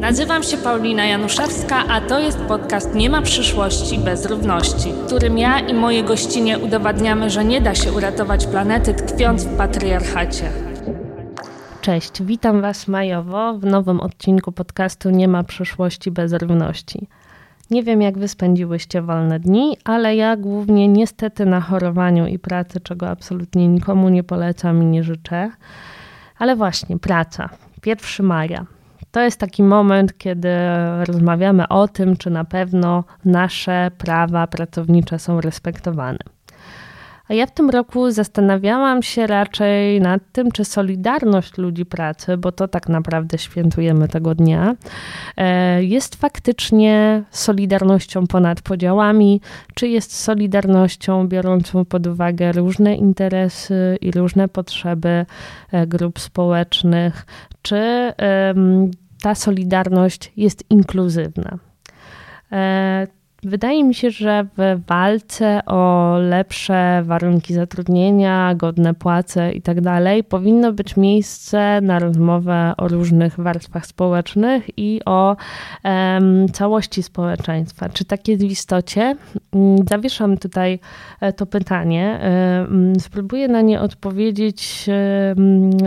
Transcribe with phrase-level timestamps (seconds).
[0.00, 5.38] Nazywam się Paulina Januszewska, a to jest podcast Nie ma przyszłości bez równości, w którym
[5.38, 10.50] ja i moje gościnie udowadniamy, że nie da się uratować planety tkwiąc w patriarchacie.
[11.80, 17.08] Cześć, witam Was majowo w nowym odcinku podcastu Nie ma przyszłości bez równości.
[17.70, 22.80] Nie wiem, jak wy spędziłyście wolne dni, ale ja głównie niestety na chorowaniu i pracy,
[22.80, 25.50] czego absolutnie nikomu nie polecam i nie życzę.
[26.38, 27.48] Ale właśnie, praca.
[27.86, 28.66] 1 maja.
[29.10, 30.48] To jest taki moment, kiedy
[31.04, 36.18] rozmawiamy o tym, czy na pewno nasze prawa pracownicze są respektowane.
[37.28, 42.52] A ja w tym roku zastanawiałam się raczej nad tym, czy solidarność ludzi pracy, bo
[42.52, 44.74] to tak naprawdę świętujemy tego dnia,
[45.36, 49.40] e, jest faktycznie solidarnością ponad podziałami,
[49.74, 55.26] czy jest solidarnością biorącą pod uwagę różne interesy i różne potrzeby
[55.72, 57.26] e, grup społecznych,
[57.62, 58.12] czy
[59.22, 61.58] ta solidarność jest inkluzywna.
[63.46, 69.82] E, Wydaje mi się, że w walce o lepsze warunki zatrudnienia, godne płace itd.
[69.82, 75.36] Tak powinno być miejsce na rozmowę o różnych warstwach społecznych i o
[75.84, 77.88] um, całości społeczeństwa.
[77.88, 79.16] Czy tak jest w istocie?
[79.52, 80.78] Mm, zawieszam tutaj
[81.20, 82.20] e, to pytanie.
[82.98, 84.86] Spróbuję na nie odpowiedzieć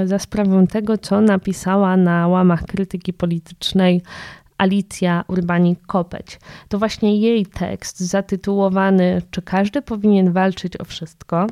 [0.05, 4.01] za sprawą tego, co napisała na łamach krytyki politycznej
[4.59, 6.39] Alicja Urbanik-Kopeć.
[6.69, 11.47] To właśnie jej tekst zatytułowany Czy każdy powinien walczyć o wszystko?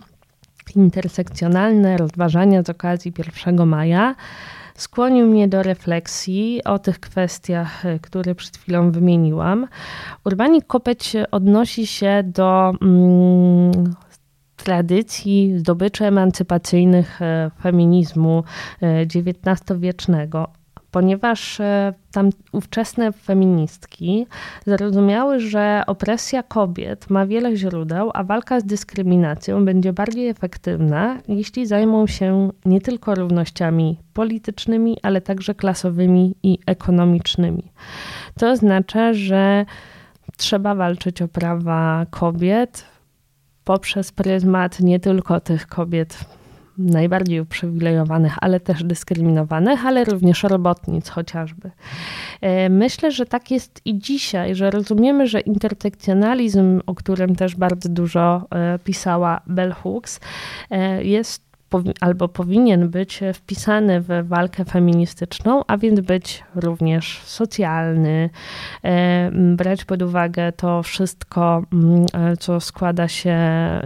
[0.76, 3.14] Intersekcjonalne rozważania z okazji
[3.46, 4.16] 1 maja
[4.76, 9.68] skłonił mnie do refleksji o tych kwestiach, które przed chwilą wymieniłam.
[10.26, 13.72] Urbanik Kopeć odnosi się do mm,
[14.56, 18.44] tradycji zdobyczy emancypacyjnych e, feminizmu
[18.82, 20.48] XIX-wiecznego
[20.92, 24.28] ponieważ e, tam ówczesne feministki
[24.66, 31.66] zrozumiały, że opresja kobiet ma wiele źródeł, a walka z dyskryminacją będzie bardziej efektywna, jeśli
[31.66, 37.72] zajmą się nie tylko równościami politycznymi, ale także klasowymi i ekonomicznymi.
[38.40, 39.66] To oznacza, że
[40.38, 42.86] trzeba walczyć o prawa kobiet
[43.64, 46.37] poprzez pryzmat nie tylko tych kobiet
[46.78, 51.72] najbardziej uprzywilejowanych, ale też dyskryminowanych, ale również robotnic chociażby.
[52.42, 57.90] E, myślę, że tak jest i dzisiaj, że rozumiemy, że intersekcjonalizm, o którym też bardzo
[57.90, 60.20] dużo e, pisała Bell Hooks,
[60.72, 61.04] e,
[62.02, 68.30] albo powinien być wpisany w walkę feministyczną, a więc być również socjalny,
[68.84, 71.64] e, brać pod uwagę to wszystko,
[72.14, 73.38] e, co składa się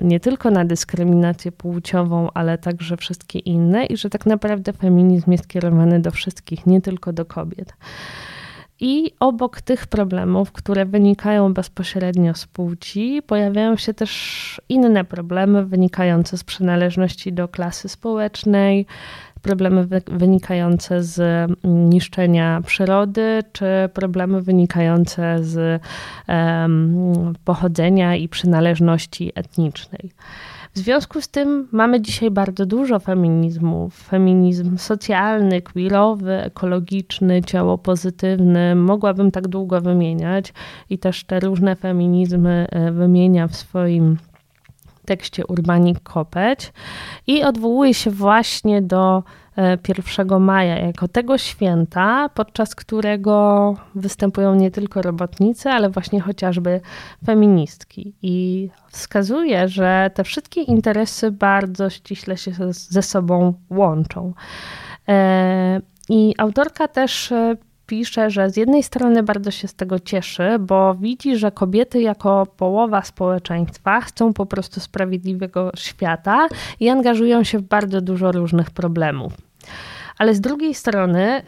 [0.01, 5.47] nie tylko na dyskryminację płciową, ale także wszystkie inne, i że tak naprawdę feminizm jest
[5.47, 7.73] kierowany do wszystkich, nie tylko do kobiet.
[8.83, 16.37] I obok tych problemów, które wynikają bezpośrednio z płci, pojawiają się też inne problemy wynikające
[16.37, 18.85] z przynależności do klasy społecznej,
[19.41, 25.81] problemy wynikające z niszczenia przyrody, czy problemy wynikające z
[26.27, 30.11] um, pochodzenia i przynależności etnicznej.
[30.73, 33.95] W związku z tym mamy dzisiaj bardzo dużo feminizmów.
[33.95, 38.75] Feminizm socjalny, queerowy, ekologiczny, ciało pozytywny.
[38.75, 40.53] Mogłabym tak długo wymieniać
[40.89, 44.17] i też te różne feminizmy e, wymienia w swoim
[45.05, 46.73] tekście Urbanik Kopeć
[47.27, 49.23] i odwołuje się właśnie do
[49.57, 56.81] 1 e, maja jako tego święta, podczas którego występują nie tylko robotnicy, ale właśnie chociażby
[57.25, 58.13] feministki.
[58.21, 64.33] I wskazuje, że te wszystkie interesy bardzo ściśle się ze sobą łączą.
[65.07, 67.55] E, I autorka też e,
[67.91, 72.47] pisze, że z jednej strony bardzo się z tego cieszy, bo widzi, że kobiety jako
[72.57, 76.47] połowa społeczeństwa chcą po prostu sprawiedliwego świata
[76.79, 79.33] i angażują się w bardzo dużo różnych problemów.
[80.17, 81.41] Ale z drugiej strony,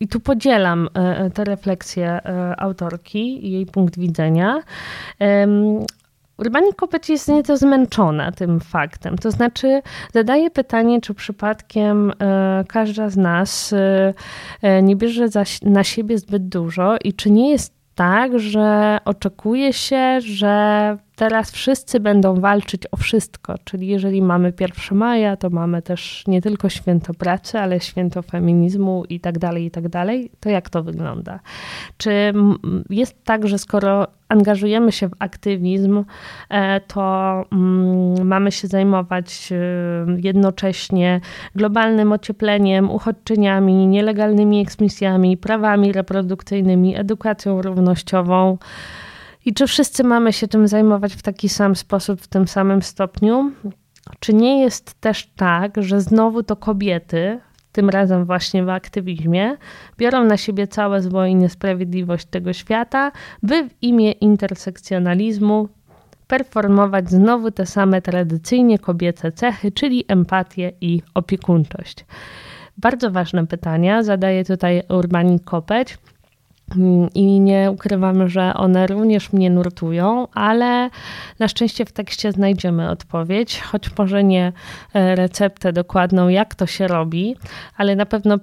[0.00, 4.62] i tu podzielam e, te refleksje e, autorki i jej punkt widzenia,
[6.38, 9.18] Urbanik Kopeć jest nieco zmęczona tym faktem.
[9.18, 9.82] To znaczy,
[10.14, 14.14] zadaje pytanie, czy przypadkiem e, każda z nas e,
[14.62, 15.26] e, nie bierze
[15.62, 22.00] na siebie zbyt dużo i czy nie jest tak, że oczekuje się, że teraz wszyscy
[22.00, 27.14] będą walczyć o wszystko, czyli jeżeli mamy 1 maja, to mamy też nie tylko święto
[27.14, 30.30] pracy, ale święto feminizmu i tak dalej, i tak dalej.
[30.40, 31.40] To jak to wygląda?
[31.96, 32.32] Czy
[32.90, 36.04] jest tak, że skoro angażujemy się w aktywizm,
[36.48, 39.56] e, to mm, mamy się zajmować e,
[40.22, 41.20] jednocześnie
[41.54, 48.58] globalnym ociepleniem, uchodźczyniami, nielegalnymi eksmisjami, prawami reprodukcyjnymi, edukacją równościową.
[49.48, 53.52] I czy wszyscy mamy się tym zajmować w taki sam sposób, w tym samym stopniu?
[54.20, 57.40] Czy nie jest też tak, że znowu to kobiety,
[57.72, 59.56] tym razem właśnie w aktywizmie,
[59.98, 63.12] biorą na siebie całe zło i niesprawiedliwość tego świata,
[63.42, 65.68] by w imię intersekcjonalizmu
[66.26, 72.04] performować znowu te same tradycyjnie kobiece cechy, czyli empatię i opiekuńczość.
[72.78, 75.98] Bardzo ważne pytania zadaje tutaj Urbanik Kopeć.
[77.14, 80.90] I nie ukrywam, że one również mnie nurtują, ale
[81.38, 84.52] na szczęście w tekście znajdziemy odpowiedź, choć może nie
[84.94, 87.36] e, receptę dokładną, jak to się robi,
[87.76, 88.38] ale na pewno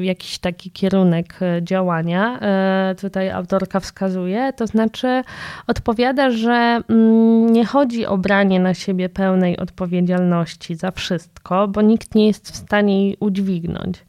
[0.00, 4.52] jakiś taki kierunek e, działania e, tutaj autorka wskazuje.
[4.52, 5.22] To znaczy,
[5.66, 12.14] odpowiada, że mm, nie chodzi o branie na siebie pełnej odpowiedzialności za wszystko, bo nikt
[12.14, 14.04] nie jest w stanie jej udźwignąć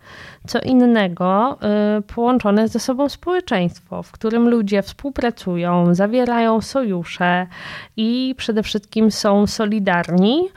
[0.49, 1.57] co innego
[1.97, 7.47] y, połączone ze sobą społeczeństwo, w którym ludzie współpracują, zawierają sojusze
[7.97, 10.49] i przede wszystkim są solidarni.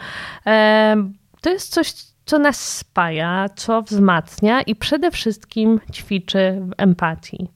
[0.47, 0.97] E,
[1.41, 1.93] to jest coś,
[2.25, 7.49] co nas spaja, co wzmacnia i przede wszystkim ćwiczy w empatii.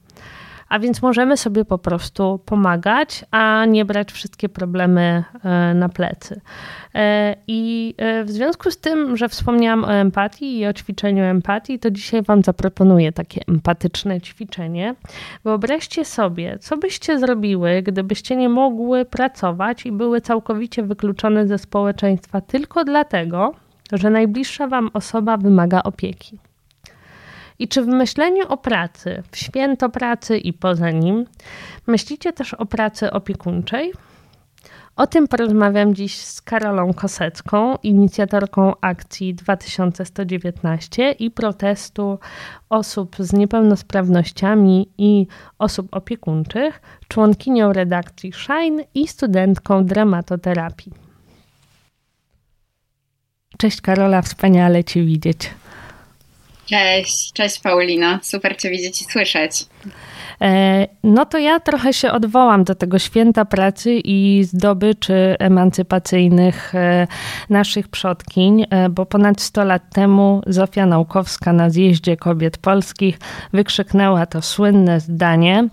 [0.69, 6.41] A więc możemy sobie po prostu pomagać, a nie brać wszystkie problemy e, na plecy.
[6.95, 11.79] E, I e, w związku z tym, że wspomniałam o empatii i o ćwiczeniu empatii,
[11.79, 14.95] to dzisiaj Wam zaproponuję takie empatyczne ćwiczenie.
[15.43, 22.41] Wyobraźcie sobie, co byście zrobiły, gdybyście nie mogły pracować i były całkowicie wykluczone ze społeczeństwa
[22.41, 23.53] tylko dlatego,
[23.91, 26.39] że najbliższa Wam osoba wymaga opieki.
[27.59, 31.25] I czy w myśleniu o pracy, w święto pracy i poza nim,
[31.87, 33.93] myślicie też o pracy opiekuńczej?
[34.95, 42.19] O tym porozmawiam dziś z Karolą Kosecką, inicjatorką akcji 2119 i protestu
[42.69, 45.27] osób z niepełnosprawnościami i
[45.59, 50.91] osób opiekuńczych, członkinią redakcji Shine i studentką dramatoterapii.
[53.57, 55.49] Cześć Karola, wspaniale Cię widzieć.
[56.69, 59.65] Cześć, cześć Paulina, super Cię widzieć i słyszeć.
[60.41, 67.07] E, no to ja trochę się odwołam do tego święta pracy i zdobyczy emancypacyjnych e,
[67.49, 73.19] naszych przodkiń, e, bo ponad 100 lat temu Zofia Naukowska na zjeździe kobiet polskich
[73.53, 75.67] wykrzyknęła to słynne zdanie: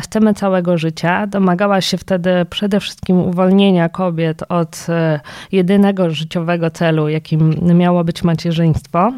[0.00, 1.26] Chcemy całego życia.
[1.26, 4.86] Domagała się wtedy przede wszystkim uwolnienia kobiet od
[5.52, 9.12] jedynego życiowego celu, jakim miało być macierzyństwo.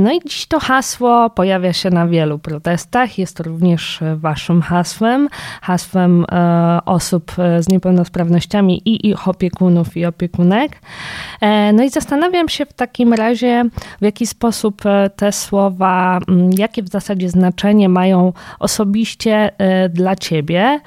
[0.00, 3.18] No i dziś to hasło pojawia się na wielu protestach.
[3.18, 5.28] Jest również również waszym hasłem,
[5.62, 10.80] hasłem e, osób e, z niepełnosprawnościami i ich opiekunów i opiekunek.
[11.40, 13.64] E, no i zastanawiam się w takim razie,
[14.00, 14.82] w jaki sposób
[15.16, 16.18] te słowa,
[16.58, 19.50] jakie w zasadzie znaczenie mają osobiście
[19.90, 20.80] dla ciebie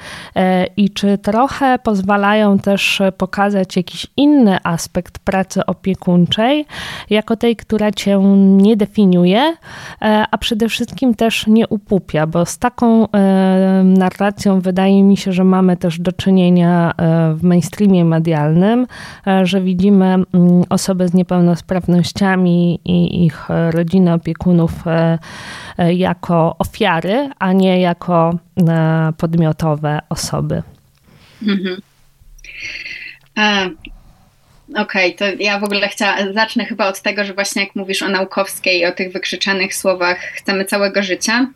[0.78, 6.66] i czy trochę pozwalają też pokazać jakiś inny aspekt pracy opiekuńczej,
[7.10, 8.20] jako tej, która cię
[8.58, 9.11] nie definiuje,
[10.32, 15.44] a przede wszystkim też nie upupia, bo z taką e, narracją wydaje mi się, że
[15.44, 18.88] mamy też do czynienia e, w mainstreamie medialnym,
[19.28, 20.26] e, że widzimy mm,
[20.70, 24.72] osoby z niepełnosprawnościami i ich rodziny opiekunów
[25.94, 28.34] jako ofiary, a nie jako
[29.18, 30.64] podmiotowe osoby.
[31.42, 31.82] Mhm.
[34.76, 38.02] Okej, okay, to ja w ogóle chciałam, zacznę chyba od tego, że właśnie jak mówisz
[38.02, 41.48] o naukowskiej o tych wykrzyczanych słowach chcemy całego życia,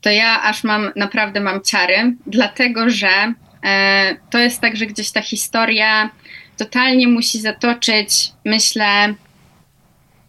[0.00, 5.10] to ja aż mam, naprawdę mam ciary, dlatego że e, to jest tak, że gdzieś
[5.10, 6.10] ta historia
[6.56, 9.14] totalnie musi zatoczyć, myślę,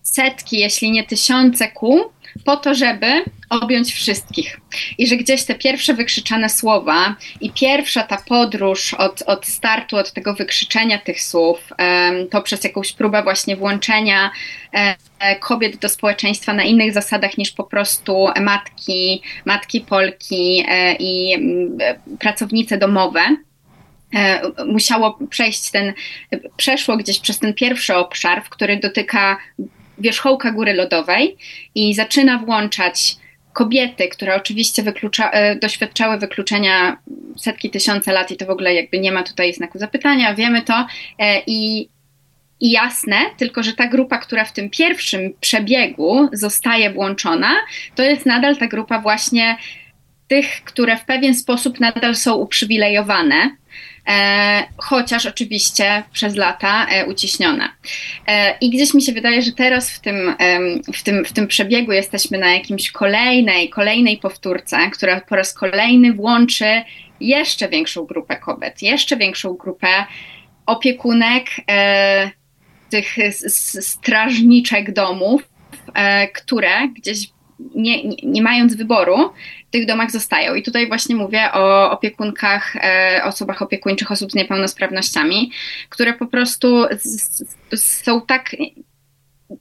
[0.01, 2.01] setki, jeśli nie tysiące kół,
[2.45, 4.59] po to, żeby objąć wszystkich.
[4.97, 10.13] I że gdzieś te pierwsze wykrzyczane słowa i pierwsza ta podróż od, od startu, od
[10.13, 11.69] tego wykrzyczenia tych słów,
[12.31, 14.31] to przez jakąś próbę właśnie włączenia
[14.71, 14.95] e,
[15.39, 21.37] kobiet do społeczeństwa na innych zasadach niż po prostu matki, matki Polki e, i
[22.19, 23.21] pracownice domowe
[24.15, 25.93] e, musiało przejść ten,
[26.57, 29.37] przeszło gdzieś przez ten pierwszy obszar, w który dotyka
[29.97, 31.37] wierzchołka góry lodowej
[31.75, 33.15] i zaczyna włączać
[33.53, 36.97] kobiety, które oczywiście wyklucza, e, doświadczały wykluczenia
[37.37, 40.87] setki tysiące lat i to w ogóle jakby nie ma tutaj znaku zapytania, wiemy to
[41.19, 41.89] e, i,
[42.59, 47.51] i jasne, tylko że ta grupa, która w tym pierwszym przebiegu zostaje włączona,
[47.95, 49.57] to jest nadal ta grupa właśnie
[50.27, 53.55] tych, które w pewien sposób nadal są uprzywilejowane,
[54.77, 57.69] chociaż oczywiście przez lata e, uciśnione.
[58.27, 60.35] E, I gdzieś mi się wydaje, że teraz w tym,
[60.93, 66.13] w, tym, w tym przebiegu jesteśmy na jakimś kolejnej, kolejnej powtórce, która po raz kolejny
[66.13, 66.83] włączy
[67.19, 69.87] jeszcze większą grupę kobiet, jeszcze większą grupę
[70.65, 72.31] opiekunek, e,
[72.89, 73.15] tych
[73.81, 75.49] strażniczek domów,
[75.93, 77.29] e, które gdzieś
[77.75, 79.29] nie, nie, nie, mając wyboru,
[79.73, 80.55] tych domach zostają.
[80.55, 85.51] I tutaj właśnie mówię o opiekunkach, e, osobach opiekuńczych osób z niepełnosprawnościami,
[85.89, 88.55] które po prostu z, z, są tak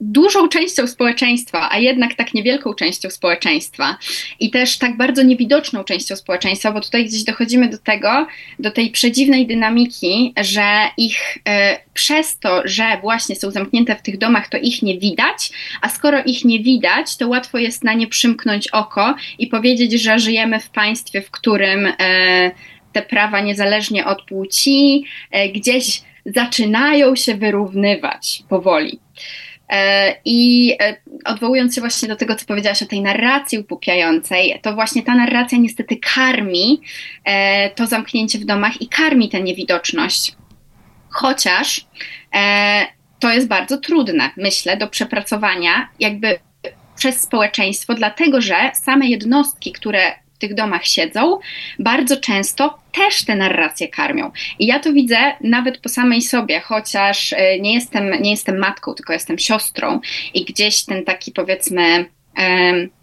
[0.01, 3.97] dużą częścią społeczeństwa, a jednak tak niewielką częścią społeczeństwa
[4.39, 8.27] i też tak bardzo niewidoczną częścią społeczeństwa, bo tutaj gdzieś dochodzimy do tego,
[8.59, 10.63] do tej przedziwnej dynamiki, że
[10.97, 15.51] ich e, przez to, że właśnie są zamknięte w tych domach, to ich nie widać,
[15.81, 20.19] a skoro ich nie widać, to łatwo jest na nie przymknąć oko i powiedzieć, że
[20.19, 22.51] żyjemy w państwie, w którym e,
[22.93, 28.99] te prawa niezależnie od płci e, gdzieś zaczynają się wyrównywać powoli.
[29.73, 34.73] E, I e, odwołując się właśnie do tego, co powiedziałaś o tej narracji upupiającej, to
[34.73, 36.81] właśnie ta narracja niestety karmi
[37.25, 40.35] e, to zamknięcie w domach i karmi tę niewidoczność.
[41.09, 41.85] Chociaż
[43.19, 46.39] to jest bardzo trudne, myślę, do przepracowania, jakby
[46.95, 51.39] przez społeczeństwo, dlatego że same jednostki, które tych domach siedzą,
[51.79, 54.31] bardzo często też te narracje karmią.
[54.59, 58.93] I ja to widzę nawet po samej sobie, chociaż e, nie jestem, nie jestem matką,
[58.93, 59.99] tylko jestem siostrą
[60.33, 62.05] i gdzieś ten taki powiedzmy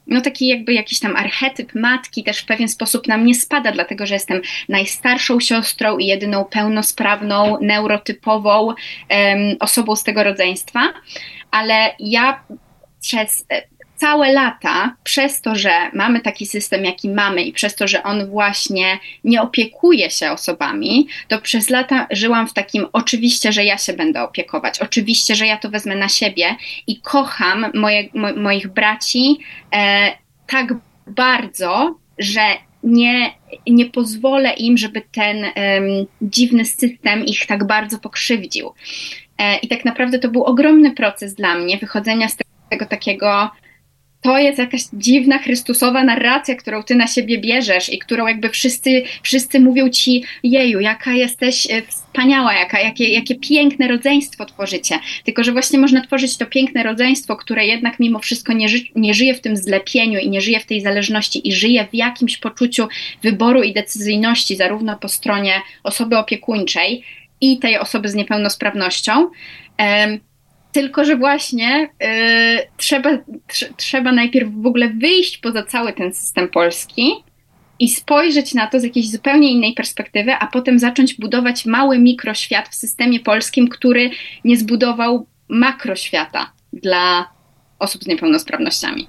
[0.06, 4.06] no taki jakby jakiś tam archetyp matki też w pewien sposób na mnie spada, dlatego
[4.06, 8.76] że jestem najstarszą siostrą i jedyną pełnosprawną, neurotypową um,
[9.61, 10.92] osobą z tego rodzeństwa,
[11.50, 12.44] ale ja
[13.00, 13.62] przez e,
[14.00, 18.26] całe lata, przez to, że mamy taki system, jaki mamy i przez to, że on
[18.26, 23.92] właśnie nie opiekuje się osobami, to przez lata żyłam w takim oczywiście, że ja się
[23.92, 29.38] będę opiekować, oczywiście, że ja to wezmę na siebie i kocham moje, mo, moich braci
[29.75, 30.12] e,
[30.47, 30.75] tak
[31.07, 32.42] bardzo, że
[32.83, 33.33] nie,
[33.66, 35.52] nie pozwolę im, żeby ten um,
[36.23, 38.73] dziwny system ich tak bardzo pokrzywdził.
[39.38, 42.37] E, I tak naprawdę to był ogromny proces dla mnie wychodzenia z
[42.71, 43.50] tego takiego
[44.21, 49.03] to jest jakaś dziwna Chrystusowa narracja, którą ty na siebie bierzesz i którą jakby wszyscy,
[49.23, 54.99] wszyscy mówią ci, jeju, jaka jesteś e, wspaniała, jaka, jakie, jakie piękne rodzeństwo tworzycie.
[55.25, 59.15] Tylko, że właśnie można tworzyć to piękne rodzeństwo, które jednak mimo wszystko nie, ży, nie
[59.15, 62.89] żyje w tym zlepieniu i nie żyje w tej zależności i żyje w jakimś poczuciu
[63.23, 67.05] wyboru i decyzyjności, zarówno po stronie osoby opiekuńczej
[67.41, 69.31] i tej osoby z niepełnosprawnością.
[69.79, 70.30] Um,
[70.73, 73.11] tylko, że właśnie y, trzeba,
[73.47, 77.12] tr trzeba najpierw w ogóle wyjść poza cały ten system polski
[77.79, 82.69] i spojrzeć na to z jakiejś zupełnie innej perspektywy, a potem zacząć budować mały mikroświat
[82.69, 84.11] w systemie polskim, który
[84.45, 87.29] nie zbudował makroświata dla
[87.79, 89.07] osób z niepełnosprawnościami.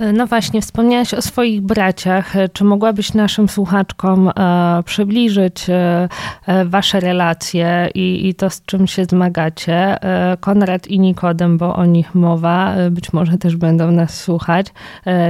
[0.00, 2.34] No właśnie, wspomniałaś o swoich braciach.
[2.52, 6.08] Czy mogłabyś naszym słuchaczkom e, przybliżyć e,
[6.46, 9.96] e, wasze relacje i, i to, z czym się zmagacie?
[10.40, 14.66] Konrad i Nikodem, bo o nich mowa, być może też będą nas słuchać.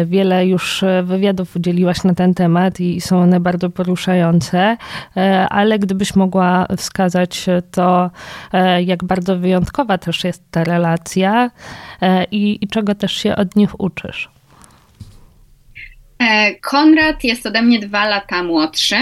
[0.07, 4.77] Wiele już wywiadów udzieliłaś na ten temat i są one bardzo poruszające,
[5.51, 8.11] ale gdybyś mogła wskazać to,
[8.85, 11.51] jak bardzo wyjątkowa też jest ta relacja
[12.31, 14.38] i, i czego też się od nich uczysz.
[16.19, 18.97] E, Konrad jest ode mnie dwa lata młodszy.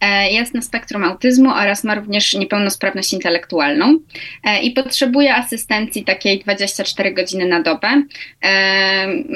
[0.00, 3.98] E, jest na spektrum autyzmu oraz ma również niepełnosprawność intelektualną
[4.44, 8.02] e, i potrzebuje asystencji takiej 24 godziny na dobę.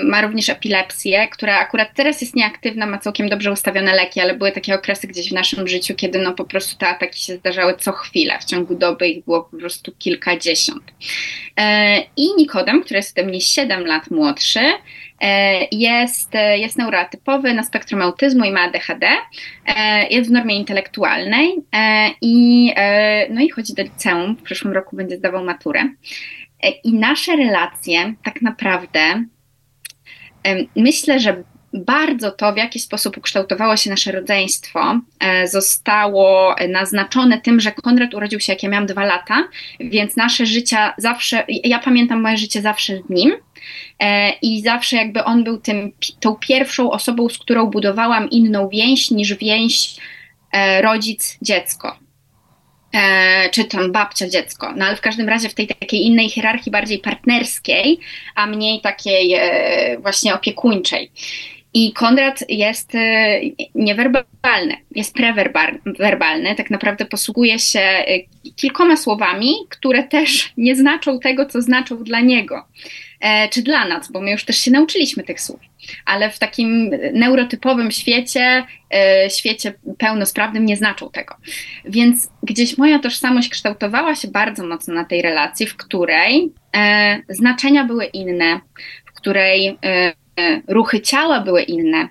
[0.04, 4.52] Ma również epilepsję, która akurat teraz jest nieaktywna, ma całkiem dobrze ustawione leki, ale były
[4.52, 7.92] takie okresy gdzieś w naszym życiu, kiedy no po prostu te ataki się zdarzały co
[7.92, 8.38] chwilę.
[8.40, 10.82] W ciągu doby ich było po prostu kilkadziesiąt.
[12.16, 14.60] I Nikodem, który jest ode mnie 7 lat młodszy,
[15.72, 19.08] jest, e, jest neurotypowy na spektrum autyzmu i ma ADHD,
[19.66, 21.56] e, jest w normie intelektualnej
[22.20, 22.72] i,
[23.30, 25.88] no i chodzi do liceum, w przyszłym roku będzie zdawał maturę.
[26.84, 29.00] I nasze relacje tak naprawdę
[30.76, 31.42] myślę, że
[31.72, 38.14] bardzo to, w jaki sposób ukształtowało się nasze rodzeństwo, e, zostało naznaczone tym, że Konrad
[38.14, 39.48] urodził się, jak ja miałam dwa lata,
[39.80, 43.32] więc nasze życia zawsze, ja pamiętam moje życie zawsze z nim.
[44.00, 49.10] E, I zawsze jakby on był tym, tą pierwszą osobą, z którą budowałam inną więź
[49.10, 49.96] niż więź
[50.52, 51.96] e, rodzic-dziecko
[53.50, 54.72] czy tam babcia, dziecko.
[54.76, 57.98] No ale w każdym razie w tej takiej innej hierarchii, bardziej partnerskiej,
[58.34, 59.36] a mniej takiej
[60.00, 61.10] właśnie opiekuńczej.
[61.78, 63.40] I Konrad jest e,
[63.74, 68.04] niewerbalny, jest prewerbalny, tak naprawdę posługuje się e,
[68.56, 72.62] kilkoma słowami, które też nie znaczą tego, co znaczą dla niego, e,
[73.50, 75.60] czy dla nas, bo my już też się nauczyliśmy tych słów.
[76.06, 78.64] Ale w takim neurotypowym świecie,
[79.38, 81.36] świecie pełnosprawnym nie znaczą tego.
[81.84, 86.52] Więc gdzieś moja tożsamość kształtowała się bardzo mocno na tej relacji, w której
[87.28, 88.60] znaczenia były inne,
[89.06, 89.78] w której
[90.68, 92.08] ruchy ciała były inne.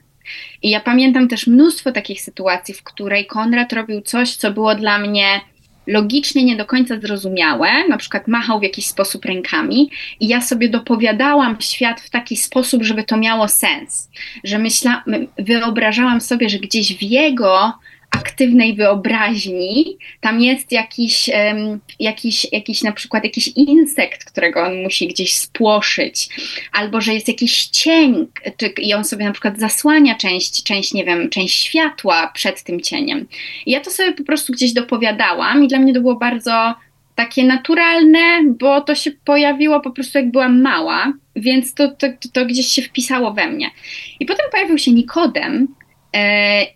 [0.61, 4.99] I ja pamiętam też mnóstwo takich sytuacji, w której Konrad robił coś, co było dla
[4.99, 5.41] mnie
[5.87, 9.89] logicznie nie do końca zrozumiałe, na przykład machał w jakiś sposób rękami
[10.19, 14.09] i ja sobie dopowiadałam świat w taki sposób, żeby to miało sens,
[14.43, 15.03] że myśla,
[15.39, 17.73] wyobrażałam sobie, że gdzieś w jego
[18.15, 25.07] aktywnej wyobraźni, tam jest jakiś, um, jakiś, jakiś na przykład jakiś insekt, którego on musi
[25.07, 26.29] gdzieś spłoszyć,
[26.71, 31.05] albo że jest jakiś cień czy, i on sobie na przykład zasłania część, część, nie
[31.05, 33.27] wiem, część światła przed tym cieniem.
[33.65, 36.75] I ja to sobie po prostu gdzieś dopowiadałam i dla mnie to było bardzo
[37.15, 42.45] takie naturalne, bo to się pojawiło po prostu jak byłam mała, więc to, to, to
[42.45, 43.71] gdzieś się wpisało we mnie.
[44.19, 45.67] I potem pojawił się Nikodem,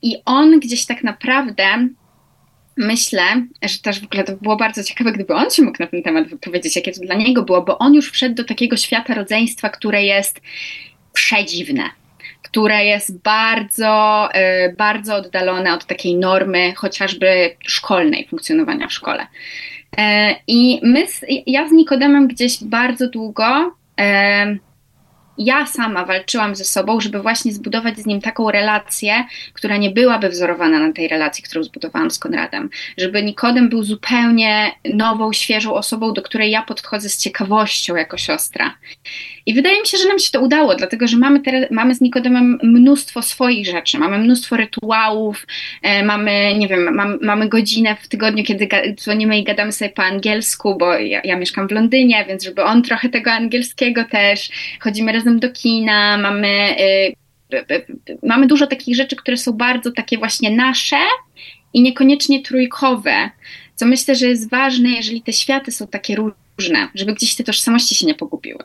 [0.01, 1.63] I on gdzieś tak naprawdę
[2.79, 3.24] myślę,
[3.62, 6.27] że też w ogóle to było bardzo ciekawe, gdyby on się mógł na ten temat
[6.27, 10.03] wypowiedzieć, jakie to dla niego było, bo on już wszedł do takiego świata rodzeństwa, które
[10.03, 10.41] jest
[11.13, 11.84] przedziwne,
[12.41, 19.27] które jest bardzo, e, bardzo oddalone od takiej normy, chociażby szkolnej, funkcjonowania w szkole.
[19.98, 21.05] E, I my,
[21.48, 23.75] ja z Nikodemem gdzieś bardzo długo
[25.39, 30.29] ja sama walczyłam ze sobą, żeby właśnie zbudować z nim taką relację, która nie byłaby
[30.29, 32.69] wzorowana na tej relacji, którą zbudowałam z Konradem.
[32.98, 38.75] Żeby Nikodem był zupełnie nową, świeżą osobą, do której ja podchodzę z ciekawością jako siostra.
[39.50, 42.01] I wydaje mi się, że nam się to udało, dlatego że mamy, teraz, mamy z
[42.01, 45.48] Nikodemem mnóstwo swoich rzeczy, mamy mnóstwo rytuałów,
[45.82, 50.03] e, mamy, nie wiem, mam, mamy godzinę w tygodniu, kiedy dzwonimy i gadamy sobie po
[50.03, 55.12] angielsku, bo ja, ja mieszkam w Londynie, więc żeby on trochę tego angielskiego też, chodzimy
[55.12, 57.15] razem do kina, mamy, y,
[58.24, 61.00] mamy dużo takich rzeczy, które są bardzo takie właśnie nasze
[61.74, 63.29] i niekoniecznie trójkowe,
[63.75, 67.96] co myślę, że jest ważne, jeżeli te światy są takie różne, żeby gdzieś te tożsamości
[67.96, 68.64] się nie pogubiły.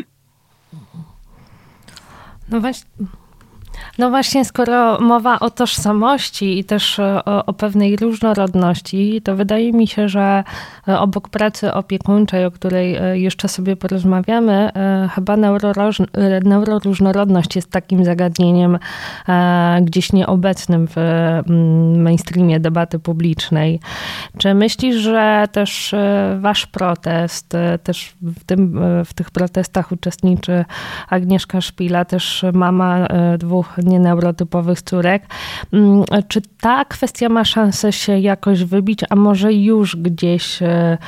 [2.48, 2.90] No właśnie.
[3.98, 9.72] No właśnie, skoro mowa o tożsamości i też e, o, o, pewnej różnorodności, to wydaje
[9.72, 10.44] mi się, że
[10.88, 14.70] e, obok pracy opiekuńczej, o której e, jeszcze sobie porozmawiamy,
[15.14, 15.37] chyba
[16.44, 18.78] neuroróżnorodność jest takim zagadnieniem
[19.83, 23.80] gdzieś nieobecnym w mm, mainstreamie debaty publicznej.
[24.38, 25.94] Czy myślisz, że też
[26.40, 27.52] wasz protest,
[27.83, 30.64] też w, tym, w tych protestach uczestniczy
[31.09, 35.23] Agnieszka Szpila, też mama dwóch nieneurotypowych córek.
[35.73, 40.99] Mm, czy ta kwestia ma szansę się jakoś wybić, a może już gdzieś e,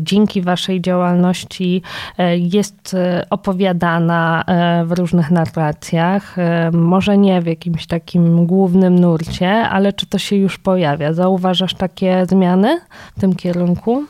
[0.00, 1.82] dzięki waszej działalności
[2.18, 4.44] e, jest e, opowiadana
[4.84, 6.36] w różnych narracjach?
[6.72, 11.12] Może nie w jakimś takim głównym nurcie, ale czy to się już pojawia?
[11.12, 12.80] Zauważasz takie zmiany
[13.16, 14.04] w tym kierunku?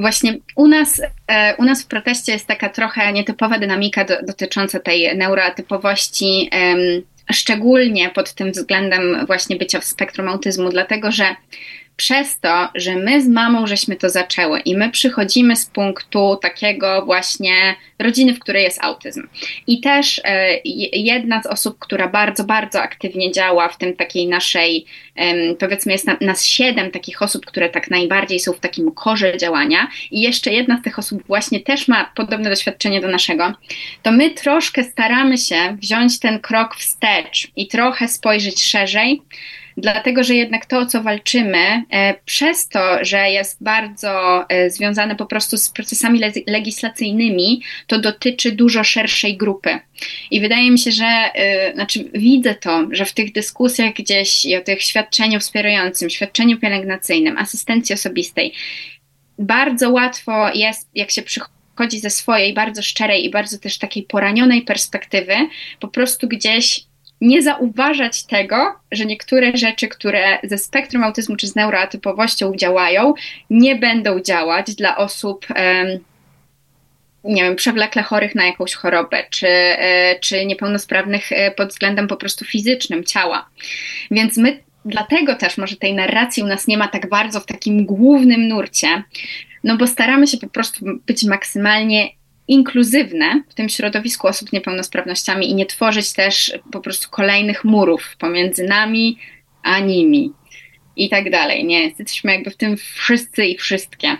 [0.00, 4.80] Właśnie u nas, e, u nas w proteście jest taka trochę nietypowa dynamika do, dotycząca
[4.80, 6.50] tej neurotypowości,
[7.32, 11.36] szczególnie pod tym względem właśnie bycia w spektrum autyzmu, dlatego że
[11.98, 17.02] przez to, że my z mamą żeśmy to zaczęły i my przychodzimy z punktu takiego
[17.04, 19.28] właśnie rodziny, w której jest autyzm.
[19.66, 20.56] I też e,
[20.92, 24.86] jedna z osób, która bardzo, bardzo aktywnie działa w tym takiej naszej,
[25.58, 29.88] powiedzmy jest na, nas siedem takich osób, które tak najbardziej są w takim korze działania
[30.10, 33.52] i jeszcze jedna z tych osób właśnie też ma podobne doświadczenie do naszego,
[34.02, 39.22] to my troszkę staramy się wziąć ten krok wstecz i trochę spojrzeć szerzej,
[39.78, 45.16] dlatego że jednak to, o co walczymy, e, przez to, że jest bardzo e, związane
[45.16, 49.78] po prostu z procesami legislacyjnymi, to dotyczy dużo szerszej grupy.
[50.30, 54.56] I wydaje mi się, że, e, znaczy widzę to, że w tych dyskusjach gdzieś i
[54.56, 58.52] o tych świadczeniu wspierającym, świadczeniu pielęgnacyjnym, asystencji osobistej,
[59.38, 64.62] bardzo łatwo jest, jak się przychodzi ze swojej bardzo szczerej i bardzo też takiej poranionej
[64.62, 65.34] perspektywy,
[65.80, 66.87] po prostu gdzieś
[67.20, 73.14] nie zauważać tego, że niektóre rzeczy, które ze spektrum autyzmu czy z neuroatypowością działają,
[73.50, 75.46] nie będą działać dla osób.
[77.24, 82.16] nie wiem, przewlekle chorych na jakąś chorobę, czy, e, czy niepełnosprawnych e, pod względem po
[82.16, 83.48] prostu fizycznym ciała.
[84.10, 87.86] Więc my dlatego też może tej narracji u nas nie ma tak bardzo w takim
[87.86, 89.02] głównym nurcie,
[89.64, 92.08] no bo staramy się po prostu być maksymalnie
[92.48, 98.16] inkluzywne w tym środowisku osób z niepełnosprawnościami i nie tworzyć też po prostu kolejnych murów
[98.18, 99.18] pomiędzy nami
[99.62, 100.32] a nimi
[100.96, 101.64] i tak dalej.
[101.64, 104.16] Nie, jesteśmy jakby w tym wszyscy i wszystkie.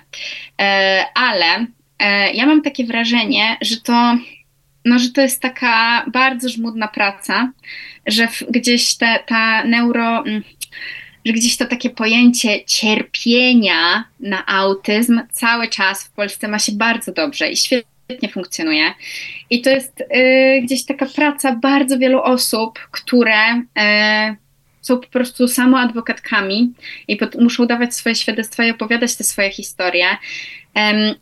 [0.61, 1.67] E, ale
[1.99, 4.17] e, ja mam takie wrażenie, że to,
[4.85, 7.53] no, że to jest taka bardzo żmudna praca,
[8.07, 10.43] że gdzieś te, ta neuro mm,
[11.25, 17.12] że gdzieś to takie pojęcie cierpienia na autyzm cały czas w Polsce ma się bardzo
[17.12, 17.98] dobrze i świetnie
[18.33, 18.92] funkcjonuje.
[19.51, 24.37] I to jest y, gdzieś taka praca bardzo wielu osób, które y,
[24.81, 26.73] są po prostu samoadwokatkami
[27.09, 30.07] i pod, muszą dawać swoje świadectwa i opowiadać te swoje historie.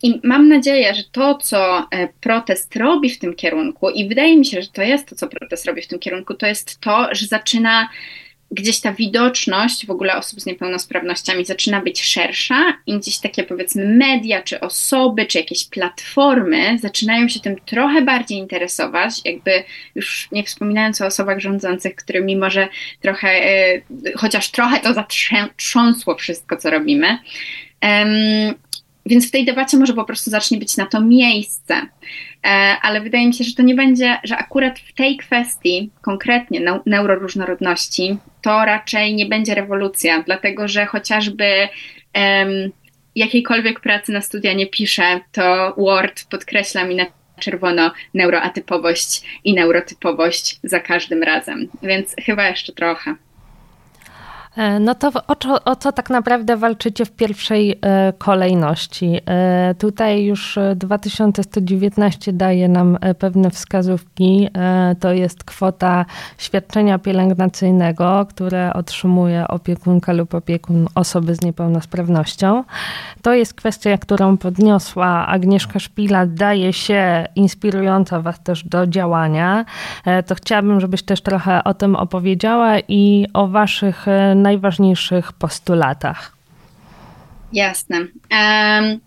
[0.02, 4.46] I mam nadzieję, że to, co e, protest robi w tym kierunku, i wydaje mi
[4.46, 7.26] się, że to jest to, co protest robi w tym kierunku, to jest to, że
[7.26, 7.88] zaczyna
[8.50, 13.88] gdzieś ta widoczność w ogóle osób z niepełnosprawnościami zaczyna być szersza i gdzieś takie powiedzmy
[13.88, 20.44] media, czy osoby, czy jakieś platformy zaczynają się tym trochę bardziej interesować, jakby już nie
[20.44, 22.68] wspominając o osobach rządzących, którymi może
[23.00, 23.82] trochę, e,
[24.16, 27.18] chociaż trochę to zatrząsło wszystko, co robimy.
[29.06, 31.74] Więc w tej debacie może po prostu zacznie być na to miejsce.
[31.74, 32.48] E,
[32.82, 38.16] ale wydaje mi się, że to nie będzie, że akurat w tej kwestii, konkretnie neuroróżnorodności,
[38.42, 41.68] to raczej nie będzie rewolucja, dlatego że chociażby
[42.14, 42.72] um,
[43.16, 47.06] jakiejkolwiek pracy na studia nie piszę, to Word podkreśla mi na
[47.40, 51.68] czerwono neuroatypowość i neurotypowość za każdym razem.
[51.82, 53.14] Więc chyba jeszcze trochę.
[54.56, 59.20] E, no to o co, o co, tak naprawdę walczycie w pierwszej e, kolejności?
[59.26, 64.48] E, tutaj już 2119 daje nam pewne wskazówki.
[65.00, 66.04] To jest kwota
[66.38, 72.64] świadczenia pielęgnacyjnego, które otrzymuje opiekunka lub opiekun osoby z niepełnosprawnością.
[73.22, 76.26] To jest kwestia, którą podniosła Agnieszka Szpila.
[76.26, 79.64] Daje się inspirująca Was też do działania.
[80.26, 84.06] To chciałabym, żebyś też trochę o tym opowiedziała i o Waszych
[84.46, 86.36] najważniejszych postulatach?
[87.52, 87.96] Jasne.
[87.96, 89.00] Um,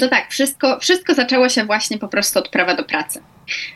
[0.00, 3.22] to tak, wszystko, wszystko zaczęło się właśnie po prostu od prawa do pracy.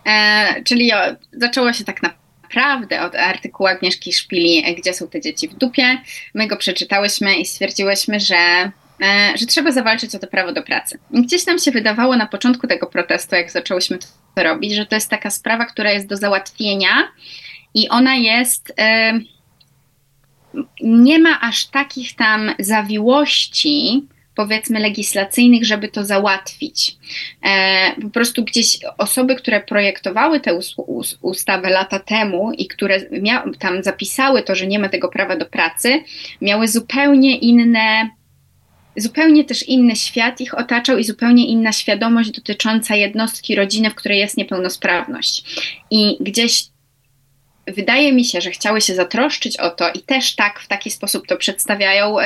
[0.07, 0.97] E, czyli o,
[1.33, 5.99] zaczęło się tak naprawdę od artykułu Agnieszki Szpili, gdzie są te dzieci w dupie.
[6.35, 8.71] My go przeczytałyśmy i stwierdziłyśmy, że
[9.03, 10.99] e, że trzeba zawalczyć o to prawo do pracy.
[11.11, 13.99] Gdzieś nam się wydawało na początku tego protestu, jak zaczęłyśmy
[14.35, 17.09] to robić, że to jest taka sprawa, która jest do załatwienia
[17.75, 18.73] i ona jest.
[20.81, 24.03] Nie ma aż takich tam zawiłości,
[24.35, 26.97] powiedzmy legislacyjnych, żeby to załatwić.
[27.43, 30.59] E, po prostu gdzieś osoby, które projektowały tę
[31.21, 33.01] ustawę lata temu i które
[33.59, 36.03] tam zapisały to, że nie ma tego prawa do pracy,
[36.41, 38.09] miały zupełnie inne
[38.97, 44.19] zupełnie też inny świat ich otaczał i zupełnie inna świadomość dotycząca jednostki rodziny, w której
[44.19, 45.45] jest niepełnosprawność.
[45.91, 46.65] I gdzieś
[47.67, 51.27] wydaje mi się, że chciały się zatroszczyć o to i też tak w taki sposób
[51.27, 52.17] to przedstawiają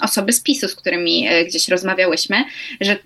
[0.00, 2.44] osoby z PiSu, z którymi e, gdzieś rozmawiałyśmy,
[2.80, 2.96] że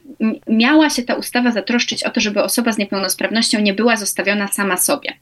[0.48, 4.76] miała się ta ustawa zatroszczyć o to, żeby osoba z niepełnosprawnością nie była zostawiona sama
[4.76, 5.12] sobie.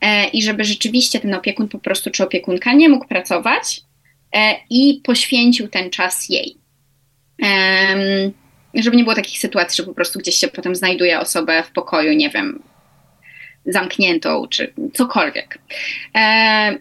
[0.00, 3.80] E, I żeby rzeczywiście ten opiekun po prostu czy opiekunka nie mógł pracować
[4.32, 6.56] e, i poświęcił ten czas jej.
[8.74, 12.12] żeby nie było takich sytuacji, że po prostu gdzieś się potem znajduje osobę w pokoju,
[12.12, 12.62] nie wiem,
[13.66, 15.58] zamkniętą, czy cokolwiek.
[16.16, 16.78] E,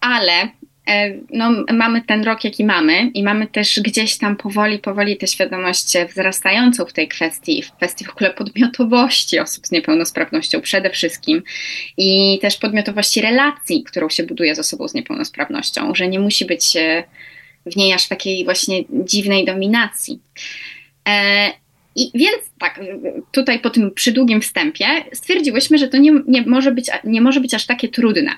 [0.00, 0.48] ale
[0.88, 5.26] e, no, mamy ten rok, jaki mamy, i mamy też gdzieś tam powoli, powoli tę
[5.26, 11.42] świadomość wzrastającą w tej kwestii, w kwestii w ogóle podmiotowości osób z niepełnosprawnością przede wszystkim
[11.96, 16.76] i też podmiotowości relacji, którą się buduje z osobą z niepełnosprawnością, że nie musi być
[16.76, 17.04] e,
[17.66, 20.20] w niej aż takiej właśnie dziwnej dominacji.
[21.98, 22.80] I więc tak,
[23.32, 27.54] tutaj po tym przydługim wstępie stwierdziłyśmy, że to nie, nie, może, być, nie może być
[27.54, 28.30] aż takie trudne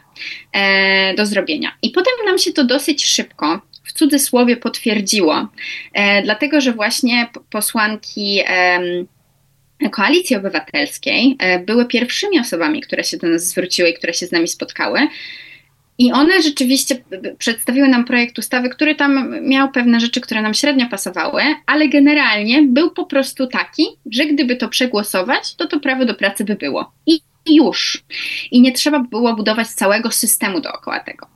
[0.52, 1.72] e, do zrobienia.
[1.82, 5.48] I potem nam się to dosyć szybko, w cudzysłowie, potwierdziło,
[5.92, 8.40] e, dlatego że właśnie posłanki.
[8.46, 8.80] E,
[9.90, 14.32] Koalicji Obywatelskiej e, były pierwszymi osobami, które się do nas zwróciły i które się z
[14.32, 15.00] nami spotkały.
[16.00, 17.04] I one rzeczywiście
[17.38, 22.62] przedstawiły nam projekt ustawy, który tam miał pewne rzeczy, które nam średnio pasowały, ale generalnie
[22.62, 26.92] był po prostu taki, że gdyby to przegłosować, to to prawo do pracy by było.
[27.06, 28.04] I już.
[28.50, 31.26] I nie trzeba było budować całego systemu dookoła tego.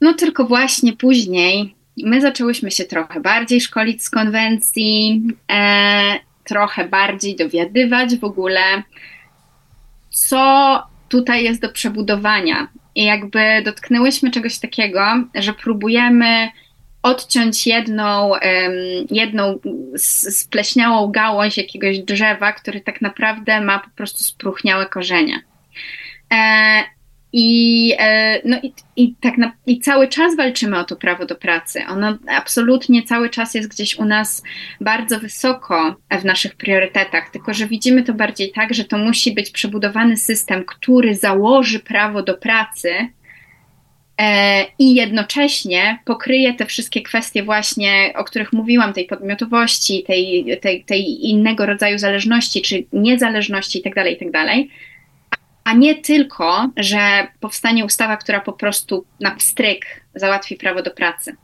[0.00, 7.36] No tylko właśnie później my zaczęłyśmy się trochę bardziej szkolić z konwencji, e, trochę bardziej
[7.36, 8.82] dowiadywać w ogóle,
[10.10, 12.68] co tutaj jest do przebudowania.
[12.94, 16.48] I jakby dotknęłyśmy czegoś takiego, że próbujemy
[17.02, 18.32] odciąć jedną,
[19.10, 19.58] jedną
[20.28, 25.42] spleśniałą gałąź jakiegoś drzewa, który tak naprawdę ma po prostu spruchniałe korzenie.
[27.32, 31.36] I, e, no i, i, tak na, I cały czas walczymy o to prawo do
[31.36, 31.82] pracy.
[31.88, 34.42] Ono absolutnie cały czas jest gdzieś u nas
[34.80, 39.50] bardzo wysoko w naszych priorytetach, tylko że widzimy to bardziej tak, że to musi być
[39.50, 42.90] przebudowany system, który założy prawo do pracy,
[44.20, 50.84] E, i jednocześnie pokryje te wszystkie kwestie właśnie, o których mówiłam, tej podmiotowości, tej, tej,
[50.84, 54.56] tej innego rodzaju zależności, czy niezależności itd., tak itd., tak
[55.70, 61.36] a nie tylko, że powstanie ustawa, która po prostu na pstryk załatwi prawo do pracy.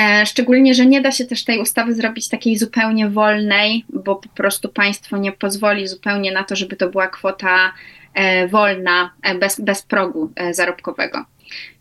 [0.00, 4.28] E, szczególnie, że nie da się też tej ustawy zrobić takiej zupełnie wolnej, bo po
[4.28, 7.72] prostu państwo nie pozwoli zupełnie na to, żeby to była kwota
[8.14, 9.10] e, wolna,
[9.40, 11.24] bez, bez progu zarobkowego.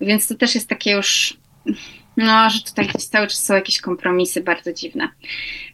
[0.02, 1.38] Więc to też jest takie już,
[2.22, 5.10] no, że tutaj cały czas są jakieś kompromisy bardzo dziwne.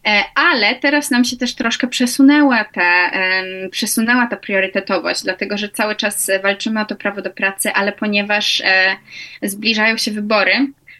[0.06, 3.10] E, ale teraz nam się też troszkę przesunęła ta,
[3.70, 8.62] przesunęła ta priorytetowość, dlatego że cały czas walczymy o to prawo do pracy, ale ponieważ
[8.64, 8.96] e,
[9.42, 10.52] zbliżają się wybory,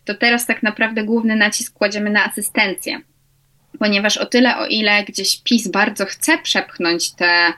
[0.05, 3.01] to teraz tak naprawdę główny nacisk kładziemy na asystencję.
[3.79, 7.53] Ponieważ o tyle, o ile gdzieś PiS bardzo chce przepchnąć te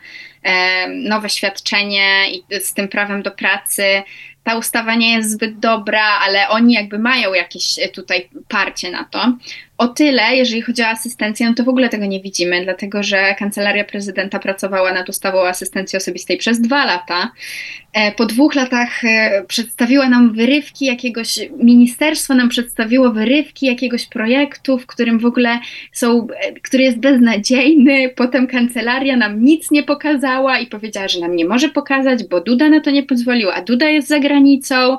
[0.89, 4.03] nowe świadczenie i z tym prawem do pracy,
[4.51, 9.05] ta ustawa nie jest zbyt dobra, ale oni jakby mają jakieś e, tutaj parcie na
[9.05, 9.33] to.
[9.81, 13.35] O tyle, jeżeli chodzi o asystencję, no to w ogóle tego nie widzimy, dlatego że
[13.39, 17.31] Kancelaria Prezydenta pracowała nad ustawą o asystencji osobistej przez dwa lata.
[17.93, 24.79] E, po dwóch latach e, przedstawiła nam wyrywki jakiegoś, ministerstwo nam przedstawiło wyrywki jakiegoś projektu,
[24.79, 25.59] w którym w ogóle
[25.93, 26.27] są,
[26.63, 28.09] który jest beznadziejny.
[28.17, 32.69] Potem kancelaria nam nic nie pokazała i powiedziała, że nam nie może pokazać, bo Duda
[32.69, 34.99] na to nie pozwoliła, a Duda jest za granicą.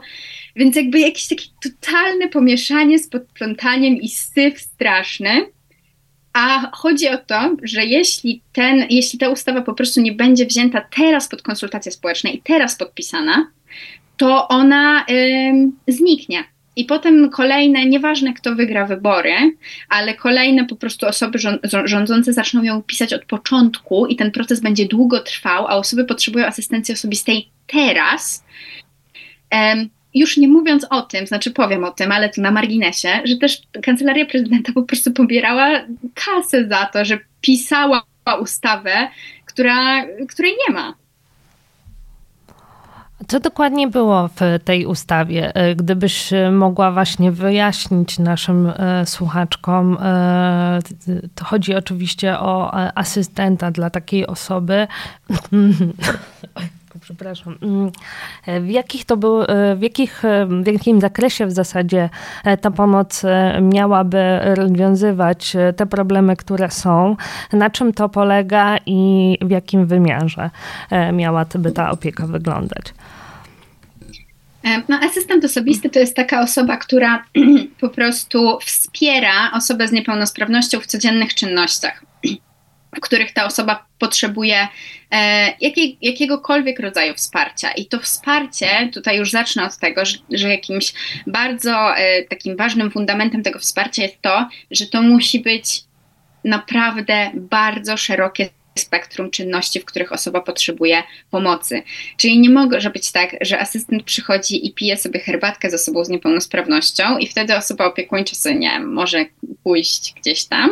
[0.55, 5.47] Więc jakby jakieś takie totalne pomieszanie z podplątaniem i syf straszny.
[6.33, 10.81] A chodzi o to, że jeśli, ten, jeśli ta ustawa po prostu nie będzie wzięta
[10.97, 13.51] teraz pod konsultacje społeczne i teraz podpisana,
[14.17, 15.05] to ona
[15.87, 16.43] zniknie.
[16.75, 19.33] I potem kolejne, nieważne kto wygra wybory,
[19.89, 21.39] ale kolejne po prostu osoby
[21.83, 26.45] rządzące zaczną ją pisać od początku i ten proces będzie długo trwał, a osoby potrzebują
[26.45, 28.43] asystencji osobistej teraz
[30.13, 33.61] już nie mówiąc o tym, znaczy powiem o tym, ale to na marginesie, że też
[33.83, 35.81] kancelaria prezydenta po prostu pobierała
[36.25, 38.03] kasę za to, że pisała
[38.41, 39.07] ustawę,
[39.45, 40.93] która, której nie ma.
[43.27, 45.55] Co dokładnie było w tej ustawie?
[45.55, 50.79] E, gdybyś mogła właśnie wyjaśnić naszym e, słuchaczkom, e,
[51.35, 54.87] to chodzi oczywiście o asystenta dla takiej osoby.
[57.11, 57.91] przepraszam, mm,
[58.65, 62.09] w jakich to był, e, w, jakich, e, w jakim zakresie w zasadzie
[62.43, 63.23] e, ta pomoc
[63.61, 67.15] miałaby rozwiązywać te problemy, które są,
[67.53, 70.49] na czym to polega i w jakim wymiarze
[71.13, 72.93] miałaby ta opieka wyglądać?
[74.89, 77.23] No, asystent osobisty to jest taka osoba, która
[77.81, 82.10] po prostu wspiera osobę z niepełnosprawnością w codziennych czynnościach
[82.95, 84.67] w których ta osoba potrzebuje
[85.11, 87.71] e, jakiej, jakiegokolwiek rodzaju wsparcia.
[87.71, 90.93] I to wsparcie, tutaj już zacznę od tego, że, że jakimś
[91.27, 95.83] bardzo e, takim ważnym fundamentem tego wsparcia jest to, że to musi być
[96.43, 101.81] naprawdę bardzo szerokie spektrum czynności, w których osoba potrzebuje pomocy.
[102.17, 106.09] Czyli nie może być tak, że asystent przychodzi i pije sobie herbatkę z osobą z
[106.09, 109.25] niepełnosprawnością i wtedy osoba opiekuńcza sobie nie może
[109.63, 110.69] pójść gdzieś tam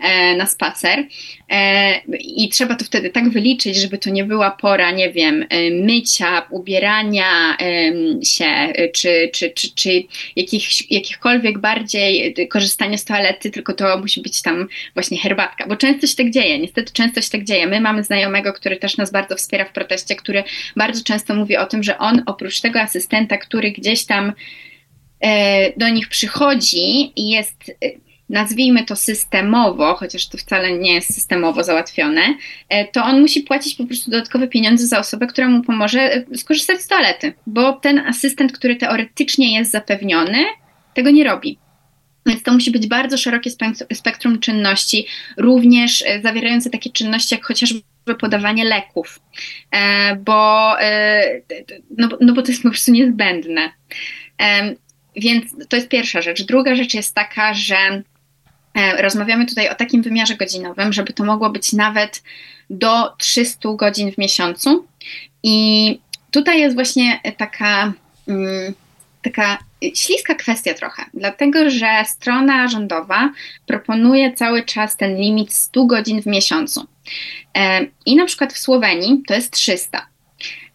[0.00, 1.06] e, na spacer
[1.48, 5.70] e, i trzeba to wtedy tak wyliczyć, żeby to nie była pora, nie wiem, e,
[5.70, 10.02] mycia, ubierania e, się, czy, czy, czy, czy
[10.36, 16.06] jakich, jakichkolwiek bardziej korzystania z toalety, tylko to musi być tam właśnie herbatka, bo często
[16.06, 17.66] się tak dzieje, niestety często się tak dzieje.
[17.66, 20.44] My mamy znajomego, który też nas bardzo wspiera w proteście, który
[20.76, 24.32] bardzo często mówi o tym, że on oprócz tego asystenta, który gdzieś tam
[25.20, 27.72] e, do nich przychodzi i jest
[28.32, 32.22] nazwijmy to systemowo, chociaż to wcale nie jest systemowo załatwione,
[32.68, 36.36] e, to on musi płacić po prostu dodatkowe pieniądze za osobę, która mu pomoże e,
[36.36, 40.44] skorzystać z toalety, bo ten asystent, który teoretycznie jest zapewniony,
[40.94, 41.58] tego nie robi.
[42.26, 43.50] Więc to musi być bardzo szerokie
[43.94, 45.06] spektrum czynności,
[45.36, 47.82] również e, zawierające takie czynności jak chociażby
[48.20, 49.20] podawanie leków,
[50.24, 50.72] bo,
[51.98, 53.70] no, no bo to jest po prostu niezbędne.
[55.16, 56.42] Więc to jest pierwsza rzecz.
[56.42, 58.02] Druga rzecz jest taka, że
[58.74, 62.22] e, rozmawiamy tutaj o takim wymiarze godzinowym, żeby to mogło być nawet
[62.70, 64.86] do 300 godzin w miesiącu.
[65.42, 65.98] I
[66.30, 67.92] tutaj jest właśnie taka,
[68.28, 68.74] mm,
[69.22, 69.58] taka
[69.94, 73.30] śliska kwestia trochę, dlatego że strona rządowa
[73.66, 76.86] proponuje cały czas ten limit 100 godzin w miesiącu.
[77.56, 80.11] E, I na przykład w Słowenii to jest 300.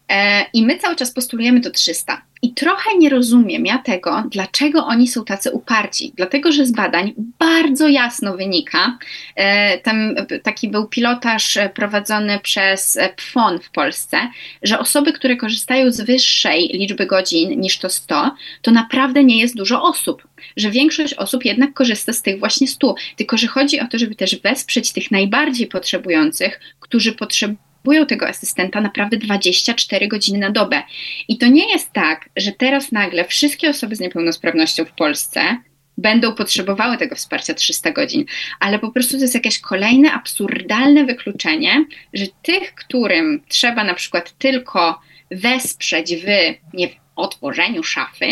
[0.10, 2.22] E, I my cały czas postulujemy do 300.
[2.42, 6.14] I trochę nie rozumiem ja tego, dlaczego oni są tacy uparci.
[6.16, 8.98] Dlatego, że z badań bardzo jasno wynika,
[9.36, 14.18] e, tam taki był pilotaż prowadzony przez PFON w Polsce,
[14.64, 19.56] że osoby, które korzystają z wyższej liczby godzin niż to 100, to naprawdę nie jest
[19.56, 20.28] dużo osób.
[20.58, 22.96] Że większość osób jednak korzysta z tych właśnie 100.
[23.16, 28.28] Tylko, że chodzi o to, żeby też wesprzeć tych najbardziej potrzebujących, którzy potrzebują potrzebują tego
[28.28, 30.84] asystenta naprawdę 24 godziny na dobę.
[31.28, 35.58] I to nie jest tak, że teraz nagle wszystkie osoby z niepełnosprawnością w Polsce
[35.98, 38.26] będą potrzebowały tego wsparcia 300 godzin,
[38.60, 44.38] ale po prostu to jest jakieś kolejne absurdalne wykluczenie, że tych, którym trzeba na przykład
[44.38, 45.00] tylko
[45.32, 46.26] wesprzeć w
[46.74, 48.28] nie, otworzeniu szafy,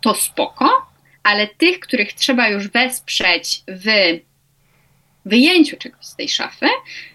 [0.00, 0.70] to spoko,
[1.22, 3.86] ale tych, których trzeba już wesprzeć w
[5.24, 6.66] wyjęciu czegoś z tej szafy,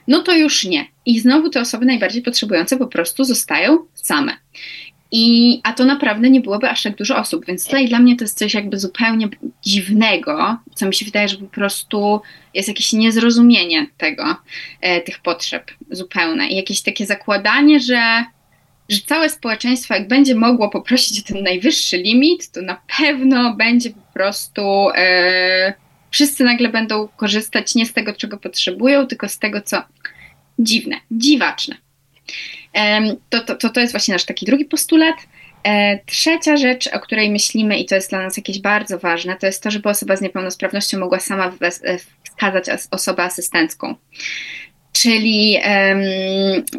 [0.07, 0.96] no to już nie.
[1.07, 4.37] I znowu te osoby najbardziej potrzebujące po prostu zostają same.
[5.11, 8.23] I, a to naprawdę nie byłoby aż tak dużo osób, więc tutaj dla mnie to
[8.23, 9.29] jest coś jakby zupełnie
[9.61, 12.21] dziwnego, co mi się wydaje, że po prostu
[12.53, 14.35] jest jakieś niezrozumienie tego,
[14.81, 18.25] e, tych potrzeb zupełne i jakieś takie zakładanie, że,
[18.89, 23.89] że całe społeczeństwo, jak będzie mogło poprosić o ten najwyższy limit, to na pewno będzie
[23.89, 24.89] po prostu.
[24.95, 25.73] E,
[26.11, 29.83] wszyscy nagle będą korzystać nie z tego, czego potrzebują, tylko z tego, co
[30.59, 31.75] dziwne, dziwaczne.
[33.29, 35.15] To, to, to, to jest właśnie nasz taki drugi postulat.
[35.63, 39.45] E, trzecia rzecz, o której myślimy i to jest dla nas jakieś bardzo ważne, to
[39.45, 43.95] jest to, żeby osoba z niepełnosprawnością mogła sama e, wskazać osobę asystencką.
[44.91, 45.57] Czyli,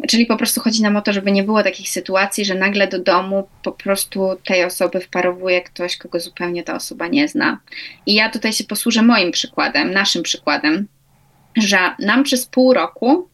[0.07, 2.99] czyli po prostu chodzi nam o to, żeby nie było takich sytuacji, że nagle do
[2.99, 7.59] domu po prostu tej osoby wparowuje ktoś, kogo zupełnie ta osoba nie zna.
[8.05, 10.87] I ja tutaj się posłużę moim przykładem, naszym przykładem,
[11.57, 13.29] że nam przez pół roku,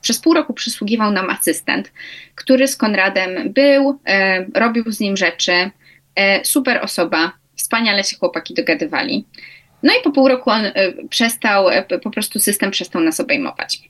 [0.00, 1.92] przez pół roku przysługiwał nam asystent,
[2.34, 5.70] który z Konradem był, e, robił z nim rzeczy,
[6.14, 9.24] e, super osoba, wspaniale się chłopaki dogadywali.
[9.82, 10.72] No i po pół roku on e,
[11.10, 13.82] przestał, e, po prostu system przestał nas obejmować.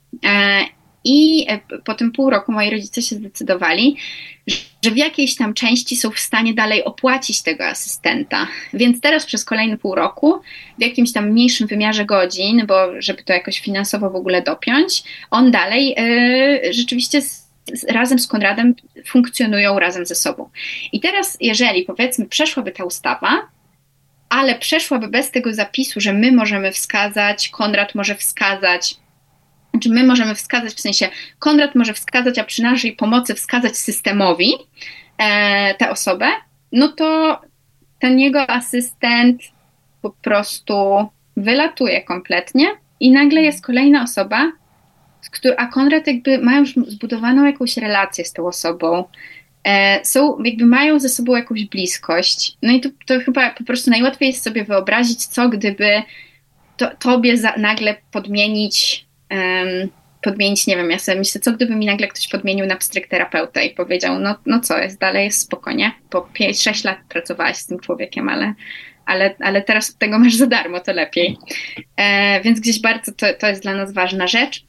[1.08, 1.46] E, I
[1.84, 3.96] po tym pół roku moi rodzice się zdecydowali,
[4.84, 8.46] że w jakiejś tam części są w stanie dalej opłacić tego asystenta.
[8.74, 10.40] Więc teraz przez kolejny pół roku,
[10.78, 15.50] w jakimś tam mniejszym wymiarze godzin, bo żeby to jakoś finansowo w ogóle dopiąć, on
[15.50, 15.96] dalej
[16.70, 17.48] rzeczywiście z,
[17.90, 18.74] razem z Konradem
[19.06, 20.50] funkcjonują razem ze sobą.
[20.92, 23.48] I teraz, jeżeli powiedzmy, przeszłaby ta ustawa,
[24.28, 28.96] ale przeszłaby bez tego zapisu, że my możemy wskazać, Konrad może wskazać,
[29.82, 34.52] czy my możemy wskazać, w sensie Konrad może wskazać, a przy naszej pomocy wskazać systemowi
[35.18, 36.26] e, tę osobę,
[36.72, 37.40] no to
[37.98, 39.42] ten jego asystent
[40.02, 42.66] po prostu wylatuje kompletnie
[43.00, 44.52] i nagle jest kolejna osoba,
[45.56, 49.04] a Konrad jakby ma już zbudowaną jakąś relację z tą osobą,
[49.68, 52.56] E, są, jakby mają ze sobą jakąś bliskość.
[52.62, 56.02] No i to, to chyba po prostu najłatwiej jest sobie wyobrazić, co gdyby
[56.76, 59.06] to, tobie za, nagle podmienić,
[60.22, 63.70] podmienić, nie wiem, ja sobie myślę, co gdyby mi nagle ktoś podmienił na pstrykterapeuta i
[63.70, 68.28] powiedział, no, no co, jest dalej, jest spokojnie, po 5-6 lat pracowałaś z tym człowiekiem,
[68.28, 68.54] ale,
[69.06, 71.36] ale, ale teraz od tego masz za darmo, to lepiej.
[71.96, 74.64] E, więc gdzieś bardzo to, to jest dla nas ważna rzecz.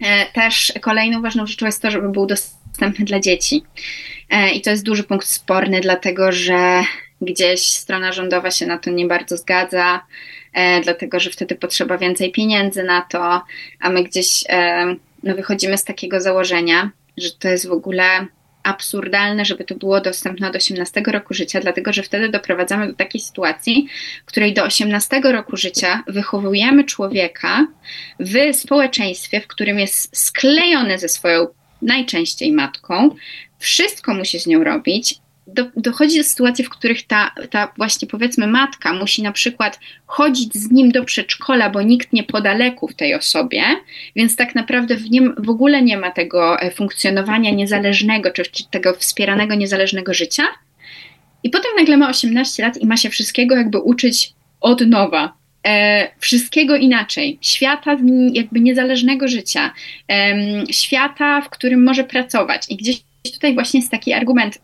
[0.00, 3.62] E, też kolejną ważną rzeczą jest to, żeby był dostępny dla dzieci.
[4.30, 6.82] E, I to jest duży punkt sporny, dlatego że
[7.20, 10.00] gdzieś strona rządowa się na to nie bardzo zgadza,
[10.82, 13.42] dlatego że wtedy potrzeba więcej pieniędzy na to,
[13.80, 14.44] a my gdzieś
[15.22, 18.26] no, wychodzimy z takiego założenia, że to jest w ogóle
[18.62, 23.20] absurdalne, żeby to było dostępne od 18 roku życia, dlatego że wtedy doprowadzamy do takiej
[23.20, 23.88] sytuacji,
[24.22, 27.66] w której do 18 roku życia wychowujemy człowieka
[28.20, 31.46] w społeczeństwie, w którym jest sklejony ze swoją
[31.82, 33.10] najczęściej matką,
[33.58, 35.14] wszystko musi z nią robić,
[35.46, 40.54] do, dochodzi do sytuacji, w których ta, ta właśnie powiedzmy matka musi na przykład chodzić
[40.54, 43.62] z nim do przedszkola, bo nikt nie poda leków tej osobie,
[44.16, 48.64] więc tak naprawdę w nim w ogóle nie ma tego e, funkcjonowania niezależnego, czy, czy
[48.70, 50.42] tego wspieranego niezależnego życia.
[51.42, 55.32] I potem nagle ma 18 lat i ma się wszystkiego jakby uczyć od nowa.
[55.66, 57.38] E, wszystkiego inaczej.
[57.40, 57.96] Świata
[58.32, 59.72] jakby niezależnego życia.
[60.10, 60.36] E,
[60.70, 62.66] świata, w którym może pracować.
[62.68, 63.02] I gdzieś
[63.32, 64.58] tutaj właśnie jest taki argument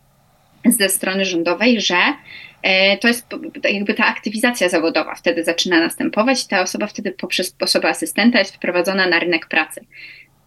[0.65, 1.97] ze strony rządowej, że
[2.63, 3.27] e, to jest
[3.69, 9.07] jakby ta aktywizacja zawodowa wtedy zaczyna następować ta osoba wtedy poprzez osobę asystenta jest wprowadzona
[9.07, 9.81] na rynek pracy.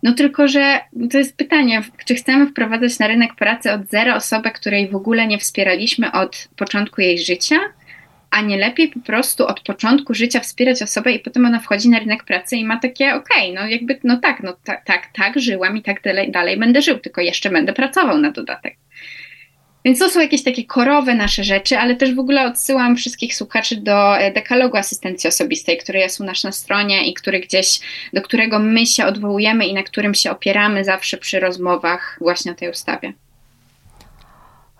[0.02, 0.80] No tylko, że
[1.10, 5.26] to jest pytanie, czy chcemy wprowadzać na rynek pracy od zera osobę, której w ogóle
[5.26, 7.56] nie wspieraliśmy od początku jej życia,
[8.30, 11.98] a nie lepiej po prostu od początku życia wspierać osobę i potem ona wchodzi na
[11.98, 15.40] rynek pracy i ma takie, okej, okay, no jakby, no tak, no tak, tak, tak,
[15.40, 18.76] żyłam i tak dalej, dalej będę żył, tylko jeszcze będę pracował na dodatek.
[19.84, 23.76] Więc to są jakieś takie korowe nasze rzeczy, ale też w ogóle odsyłam wszystkich słuchaczy
[23.76, 27.80] do e, dekalogu asystencji osobistej, który jest u nas na stronie i który gdzieś,
[28.12, 32.54] do którego my się odwołujemy i na którym się opieramy zawsze przy rozmowach właśnie o
[32.54, 33.12] tej ustawie.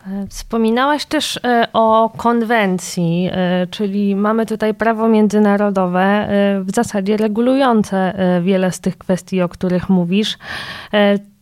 [0.07, 3.30] E, wspominałaś też e, o konwencji,
[3.70, 6.28] czyli mamy tutaj prawo międzynarodowe,
[6.64, 10.38] w zasadzie regulujące wiele z tych kwestii, o których mówisz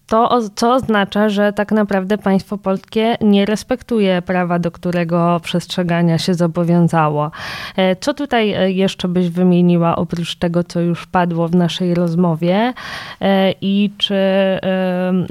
[0.08, 6.34] to co oznacza, że tak naprawdę państwo polskie nie respektuje prawa, do którego przestrzegania się
[6.34, 7.30] zobowiązało.
[7.76, 12.72] E, co tutaj e, jeszcze byś wymieniła oprócz tego, co już padło w naszej rozmowie
[13.20, 14.18] e, i czy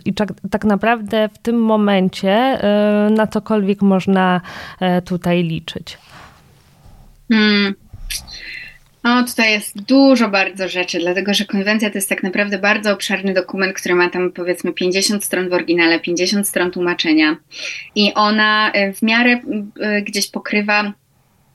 [0.06, 2.60] i tak, tak naprawdę w tym momencie
[3.16, 4.42] na cokolwiek można
[5.06, 5.98] tutaj liczyć?
[7.30, 7.87] Hmm.
[9.08, 13.34] No, tutaj jest dużo bardzo rzeczy, dlatego że konwencja to jest tak naprawdę bardzo obszerny
[13.34, 17.38] dokument, który ma tam powiedzmy 50 stron w oryginale, 50 stron tłumaczenia.
[17.96, 19.40] I ona e, w miarę
[19.80, 20.94] e, gdzieś pokrywa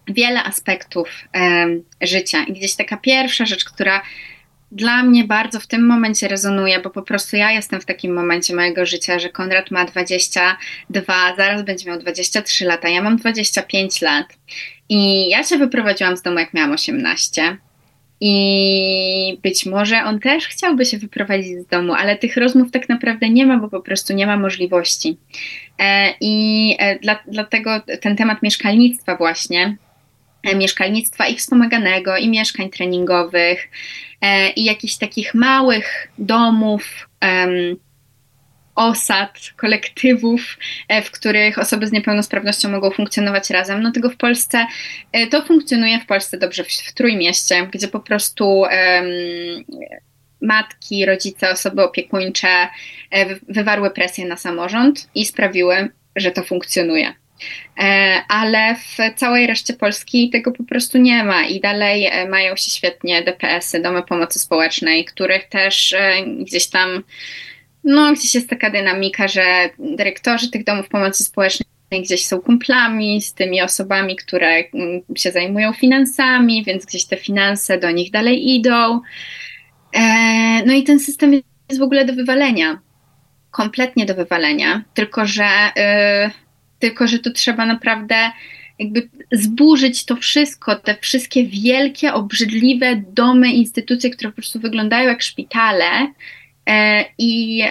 [0.08, 1.66] wiele aspektów e,
[2.00, 2.44] życia.
[2.44, 4.02] I gdzieś taka pierwsza rzecz, która
[4.72, 8.54] dla mnie bardzo w tym momencie rezonuje, bo po prostu ja jestem w takim momencie
[8.54, 14.26] mojego życia, że Konrad ma 22, zaraz będzie miał 23 lata, ja mam 25 lat.
[14.88, 17.56] I ja się wyprowadziłam z domu, jak miałam 18.
[18.20, 23.28] I być może on też chciałby się wyprowadzić z domu, ale tych rozmów tak naprawdę
[23.28, 25.16] nie ma, bo po prostu nie ma możliwości.
[25.78, 29.76] E, I e, dla, dlatego ten temat mieszkalnictwa, właśnie,
[30.54, 33.68] mieszkalnictwa i wspomaganego, i mieszkań treningowych,
[34.56, 37.08] i jakichś takich małych domów,
[38.74, 43.82] osad, kolektywów, e, w których osoby z niepełnosprawnością mogą funkcjonować razem.
[43.82, 44.66] No tego w Polsce,
[45.12, 48.64] e, to funkcjonuje w Polsce dobrze w, w Trójmieście, gdzie po prostu
[50.40, 57.14] matki, rodzice, osoby opiekuńcze e, wywarły presję na samorząd i sprawiły, że to funkcjonuje.
[58.28, 63.22] Ale w całej reszcie Polski tego po prostu nie ma i dalej mają się świetnie
[63.22, 65.96] DPS-y, domy pomocy społecznej, których też
[66.40, 67.02] gdzieś tam
[67.84, 73.34] no, gdzieś jest taka dynamika, że dyrektorzy tych domów pomocy społecznej gdzieś są kumplami z
[73.34, 79.00] tymi osobami, które mm, się zajmują finansami, więc gdzieś te finanse do nich dalej idą.
[79.92, 80.02] E,
[80.66, 82.80] no i ten system jest w ogóle do wywalenia.
[83.50, 85.44] Kompletnie do wywalenia, tylko że,
[85.76, 86.30] e,
[86.82, 88.30] tylko że to trzeba naprawdę
[88.78, 95.22] jakby zburzyć to wszystko, te wszystkie wielkie, obrzydliwe domy, instytucje, które po prostu wyglądają jak
[95.22, 96.06] szpitale,
[96.68, 97.64] E, i,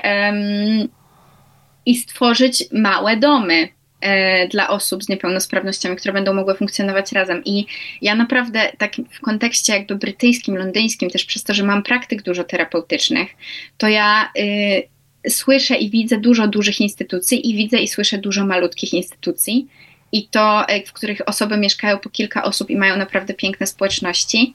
[1.86, 3.68] i stworzyć małe domy
[4.02, 7.42] e, dla osób z niepełnosprawnościami, które będą mogły funkcjonować razem.
[7.46, 7.66] I
[8.02, 12.44] ja naprawdę tak w kontekście jakby brytyjskim, londyńskim, też przez to, że mam praktyk dużo
[12.44, 13.30] terapeutycznych,
[13.78, 14.91] to ja y,
[15.30, 19.68] słyszę i widzę dużo dużych instytucji i widzę i słyszę dużo malutkich instytucji.
[20.12, 24.54] I to, e, w których osoby mieszkają po kilka osób i mają naprawdę piękne społeczności.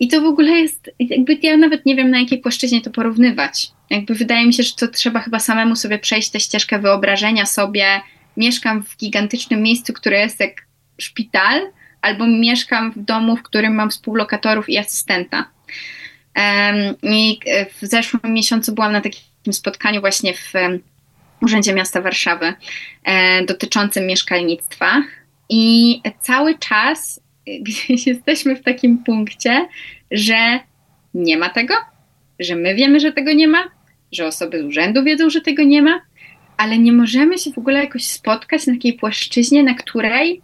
[0.00, 3.70] I to w ogóle jest, jakby ja nawet nie wiem na jakiej płaszczyźnie to porównywać.
[3.90, 7.86] Jakby wydaje mi się, że to trzeba chyba samemu sobie przejść tę ścieżkę wyobrażenia sobie,
[8.36, 10.66] mieszkam w gigantycznym miejscu, które jest jak
[10.98, 11.60] szpital,
[12.02, 15.50] albo mieszkam w domu, w którym mam współlokatorów i asystenta.
[17.02, 17.38] I
[17.80, 19.00] w zeszłym miesiącu byłam na
[19.52, 20.52] spotkaniu właśnie w
[21.42, 22.52] Urzędzie Miasta Warszawy
[23.04, 25.02] e, dotyczącym mieszkalnictwa
[25.48, 27.20] i cały czas
[27.62, 29.68] gdzieś jesteśmy w takim punkcie,
[30.10, 30.60] że
[31.14, 31.74] nie ma tego,
[32.38, 33.64] że my wiemy, że tego nie ma,
[34.12, 36.00] że osoby z urzędu wiedzą, że tego nie ma,
[36.56, 40.42] ale nie możemy się w ogóle jakoś spotkać na takiej płaszczyźnie, na której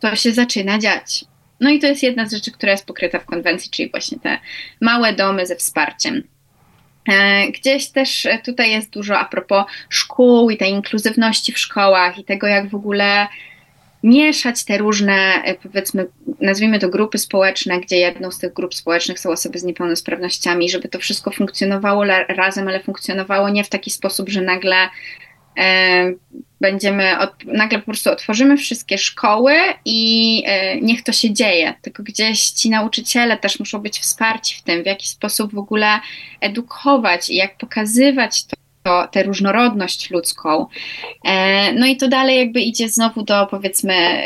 [0.00, 1.24] to się zaczyna dziać.
[1.60, 4.38] No i to jest jedna z rzeczy, która jest pokryta w konwencji, czyli właśnie te
[4.80, 6.22] małe domy ze wsparciem.
[7.54, 12.46] Gdzieś też tutaj jest dużo a propos szkół i tej inkluzywności w szkołach i tego,
[12.46, 13.26] jak w ogóle
[14.02, 16.06] mieszać te różne, powiedzmy,
[16.40, 20.88] nazwijmy to grupy społeczne, gdzie jedną z tych grup społecznych są osoby z niepełnosprawnościami, żeby
[20.88, 25.27] to wszystko funkcjonowało razem, ale funkcjonowało nie w taki sposób, że nagle E,
[26.60, 31.74] będziemy, od, nagle po prostu otworzymy wszystkie szkoły i e, niech to się dzieje.
[31.82, 36.00] Tylko gdzieś ci nauczyciele też muszą być wsparci w tym, w jaki sposób w ogóle
[36.40, 40.66] edukować i jak pokazywać to, to, tę różnorodność ludzką.
[41.24, 44.22] E, no i to dalej jakby idzie znowu do powiedzmy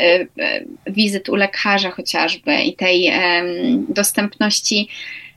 [0.87, 3.11] wizyt u lekarza chociażby i tej
[3.89, 4.89] dostępności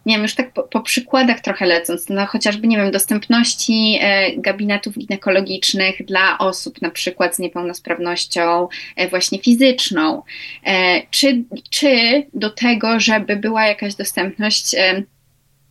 [0.07, 4.36] nie wiem, już tak po, po, przykładach trochę lecąc, no chociażby, nie wiem, dostępności e,
[4.36, 10.22] gabinetów ginekologicznych dla osób na przykład z niepełnosprawnością e, właśnie fizyczną,
[10.64, 14.76] e, czy, czy do tego, żeby była jakaś dostępność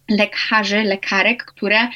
[0.09, 1.87] lekarzy, lekarek, które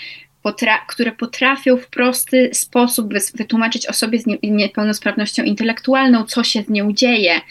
[0.42, 6.94] Potra które potrafią w prosty sposób wytłumaczyć osobie z niepełnosprawnością intelektualną, co się z nią
[6.94, 7.42] dzieje.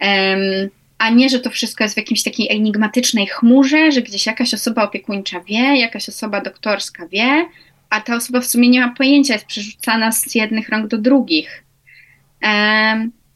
[0.00, 4.54] Um, a nie, że to wszystko jest w jakiejś takiej enigmatycznej chmurze, że gdzieś jakaś
[4.54, 7.46] osoba opiekuńcza wie, jakaś osoba doktorska wie,
[7.90, 11.64] a ta osoba w sumie nie ma pojęcia, jest przerzucana z jednych rąk do drugich.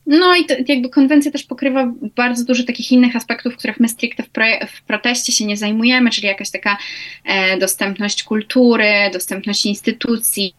[0.06, 4.22] No i to, jakby konwencja też pokrywa bardzo dużo takich innych aspektów, których my stricte
[4.22, 4.28] w,
[4.72, 6.78] w proteście się nie zajmujemy, czyli jakaś taka
[7.24, 10.54] e, dostępność kultury, dostępność instytucji,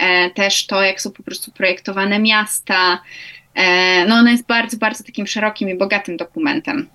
[0.00, 2.98] e, też to, jak są po prostu projektowane miasta,
[4.08, 6.88] no ona jest bardzo, bardzo takim szerokim i bogatym dokumentem.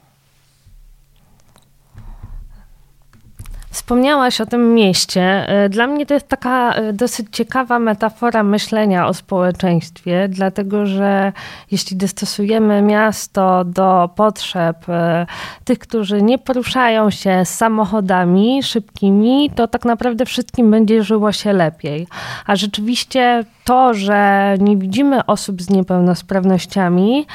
[3.72, 5.22] Wspomniałaś o tym mieście.
[5.22, 11.34] E, dla mnie to jest taka e, dosyć ciekawa metafora myślenia o społeczeństwie, dlatego że
[11.72, 15.26] jeśli dostosujemy miasto do potrzeb e,
[15.64, 22.08] tych, którzy nie poruszają się samochodami szybkimi, to tak naprawdę wszystkim będzie żyło się lepiej.
[22.46, 27.26] A rzeczywiście to, że nie widzimy osób z niepełnosprawnościami,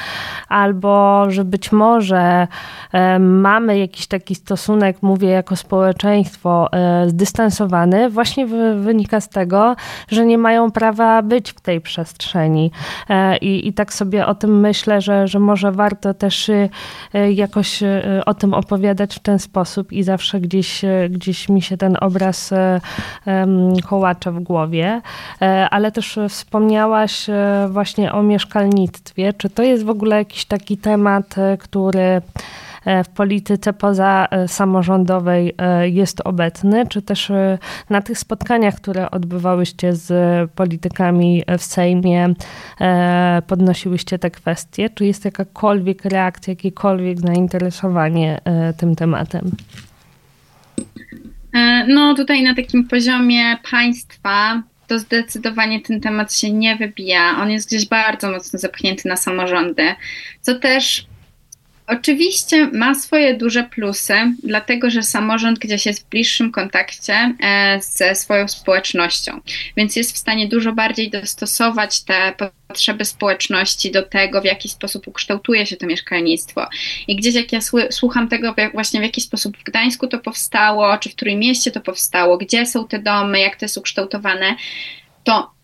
[0.49, 2.47] albo że być może
[3.19, 9.75] mamy jakiś taki stosunek, mówię jako społeczeństwo, społeczeństwo e, zdystansowane właśnie wynika z tego,
[10.07, 12.71] że nie mają prawa być w tej przestrzeni.
[13.09, 16.69] E, I, i tak sobie o tym myślę, że, że może warto też e,
[17.31, 17.83] jakoś
[18.25, 22.53] o tym opowiadać w ten sposób i zawsze gdzieś, gdzieś mi się ten obraz
[23.89, 25.01] kołacze w głowie.
[25.71, 27.27] Ale też wspomniałaś
[27.69, 29.33] właśnie o mieszkalnictwie.
[29.33, 32.21] Czy to jest w ogóle jakiś taki temat, który
[33.03, 34.47] w polityce poza e,
[35.57, 37.31] e, jest obecny, czy też
[37.89, 40.11] na tych spotkaniach, które odbywałyście z
[40.51, 42.33] politykami w Sejmie,
[43.47, 44.89] podnosiłyście te kwestie?
[44.89, 48.41] Czy jest jakakolwiek reakcja, jakiekolwiek zainteresowanie
[48.77, 49.51] tym tematem?
[51.87, 57.37] No, tutaj na takim poziomie państwa to zdecydowanie ten temat się nie wybija.
[57.41, 59.95] On jest gdzieś bardzo mocno zepchnięty na samorządy,
[60.41, 61.07] co też
[61.87, 64.13] Oczywiście ma swoje duże plusy,
[64.43, 69.41] dlatego że samorząd gdzieś jest w bliższym kontakcie e, ze swoją społecznością,
[69.77, 72.33] więc jest w stanie dużo bardziej dostosować te
[72.67, 76.67] potrzeby społeczności do tego, w jaki sposób ukształtuje się to mieszkalnictwo.
[77.07, 77.59] I gdzieś jak ja
[77.91, 81.81] słucham tego, właśnie w jaki sposób w Gdańsku to powstało, czy w którym mieście to
[81.81, 84.55] powstało, gdzie są te domy, jak to jest ukształtowane,
[85.23, 85.54] to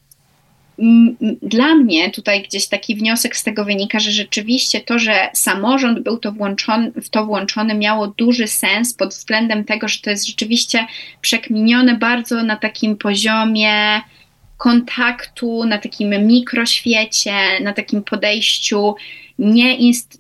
[1.41, 6.17] dla mnie tutaj gdzieś taki wniosek z tego wynika, że rzeczywiście to, że samorząd był
[6.17, 10.85] to włączony, w to włączony, miało duży sens pod względem tego, że to jest rzeczywiście
[11.21, 14.01] przekminione bardzo na takim poziomie
[14.57, 18.95] kontaktu, na takim mikroświecie, na takim podejściu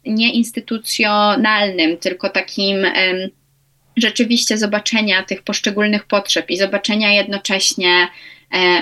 [0.05, 2.85] nieinstytucjonalnym, tylko takim
[3.97, 8.07] rzeczywiście zobaczenia tych poszczególnych potrzeb i zobaczenia jednocześnie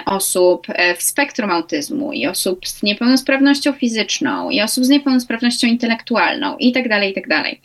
[0.05, 6.57] osób e, w spektrum autyzmu i osób z niepełnosprawnością fizyczną i osób z niepełnosprawnością intelektualną
[6.57, 7.61] i tak dalej, i tak dalej.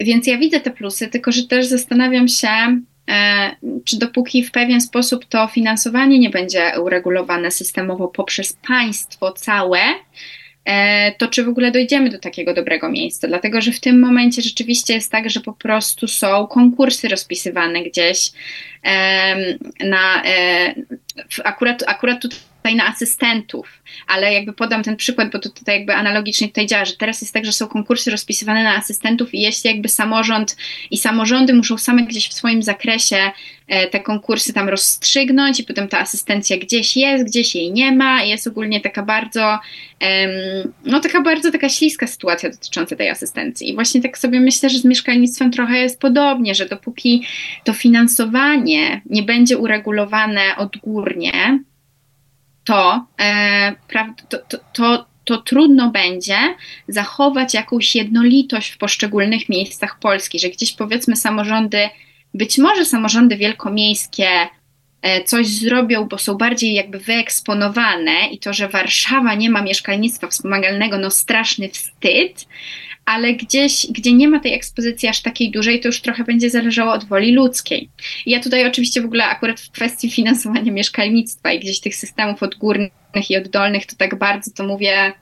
[0.00, 4.80] Więc ja widzę te plusy, tylko że też zastanawiam się, e, czy dopóki w pewien
[4.80, 10.45] sposób to finansowanie nie będzie uregulowane systemowo poprzez państwo całe, E,
[11.18, 13.28] to czy w ogóle dojdziemy do takiego dobrego miejsca.
[13.28, 18.32] Dlatego, że w tym momencie rzeczywiście jest tak, że po prostu są konkursy rozpisywane gdzieś
[19.80, 20.24] na.
[20.24, 20.74] E,
[21.44, 25.94] akurat, akurat tutaj tutaj na asystentów, ale jakby podam ten przykład, bo to tutaj jakby
[25.94, 29.70] analogicznie tutaj działa, że teraz jest tak, że są konkursy rozpisywane na asystentów i jeśli
[29.70, 30.56] jakby samorząd
[30.90, 33.30] i samorządy muszą same gdzieś w swoim zakresie
[33.68, 38.22] e, te konkursy tam rozstrzygnąć i potem ta asystencja gdzieś jest, gdzieś jej nie ma
[38.22, 39.58] jest ogólnie taka bardzo,
[40.84, 43.70] no taka bardzo taka śliska sytuacja dotycząca tej asystencji.
[43.70, 47.26] I właśnie tak sobie myślę, że z mieszkalnictwem trochę jest podobnie, że dopóki
[47.64, 51.58] to finansowanie nie będzie uregulowane odgórnie,
[52.66, 53.74] to, e,
[54.28, 56.38] to, to, to, to trudno będzie
[56.88, 61.88] zachować jakąś jednolitość w poszczególnych miejscach Polski, że gdzieś powiedzmy samorządy,
[62.34, 64.28] być może samorządy wielkomiejskie
[65.02, 70.28] e, coś zrobią, bo są bardziej jakby wyeksponowane i to, że Warszawa nie ma mieszkalnictwa
[70.28, 72.46] wspomagalnego, no straszny wstyd,
[73.06, 76.92] ale gdzieś, gdzie nie ma tej ekspozycji aż takiej dużej, to już trochę będzie zależało
[76.92, 77.88] od woli ludzkiej.
[78.26, 83.30] Ja tutaj oczywiście w ogóle akurat w kwestii finansowania mieszkalnictwa i gdzieś tych systemów odgórnych
[83.30, 85.12] i oddolnych, to tak bardzo to mówię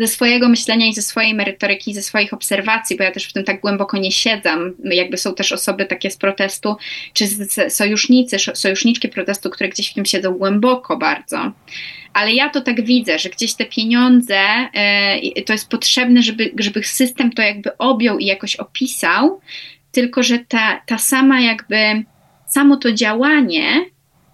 [0.00, 3.44] ze swojego myślenia i ze swojej merytoryki, ze swoich obserwacji, bo ja też w tym
[3.44, 4.72] tak głęboko nie siedzam.
[4.84, 6.76] Jakby są też osoby takie z protestu,
[7.12, 7.26] czy
[7.68, 11.52] sojusznicy, sojuszniczki protestu, które gdzieś w tym siedzą głęboko bardzo
[12.12, 16.84] ale ja to tak widzę, że gdzieś te pieniądze e, to jest potrzebne, żeby, żeby
[16.84, 19.40] system to jakby objął i jakoś opisał,
[19.92, 22.04] tylko że ta, ta sama jakby,
[22.48, 23.84] samo to działanie,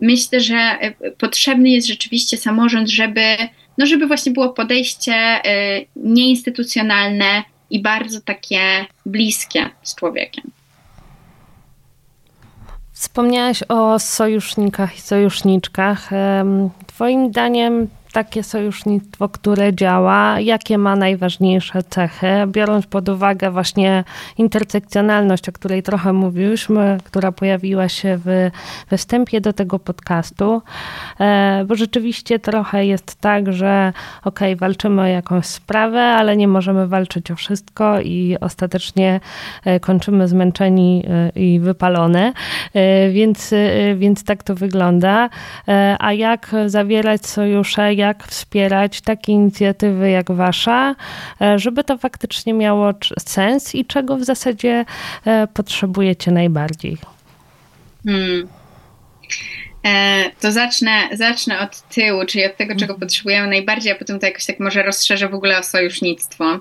[0.01, 3.37] myślę, że e, potrzebny jest rzeczywiście samorząd, żeby,
[3.79, 5.41] no żeby właśnie było podejście e,
[5.97, 10.51] nieinstytucjonalne i bardzo takie bliskie z człowiekiem.
[12.93, 16.11] Wspomniałaś o sojusznikach i sojuszniczkach.
[16.87, 24.05] Twoim zdaniem takie sojusznictwo, które działa, jakie ma najważniejsze cechy, biorąc pod uwagę właśnie
[24.39, 28.51] intersekcjonalność, o której trochę mówiłyśmy, która pojawiła się w,
[28.91, 30.63] we wstępie do tego podcastu,
[31.21, 33.93] e, bo rzeczywiście trochę jest tak, że
[34.25, 39.21] ok, walczymy o jakąś sprawę, ale nie możemy walczyć o wszystko i ostatecznie
[39.65, 42.33] e, kończymy zmęczeni e, i wypalone,
[43.13, 43.55] więc,
[43.97, 45.29] więc tak to wygląda.
[45.99, 50.95] A jak zawierać sojusze, jak wspierać takie inicjatywy jak wasza,
[51.41, 54.85] e, żeby to faktycznie miało sens i czego w zasadzie
[55.27, 56.99] e, potrzebujecie najbardziej?
[58.05, 58.49] Hmm.
[59.87, 63.01] E, to zacznę, zacznę od tyłu, czyli od tego, czego mhm.
[63.01, 66.61] potrzebujemy najbardziej, a potem to jakoś tak może rozszerzę w ogóle o sojusznictwo.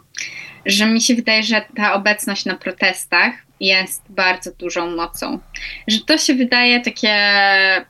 [0.65, 5.39] Że mi się wydaje, że ta obecność na protestach jest bardzo dużą mocą.
[5.87, 7.15] Że to się wydaje takie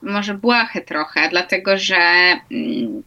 [0.01, 1.95] może błahe trochę, dlatego że
[2.51, 3.03] mm,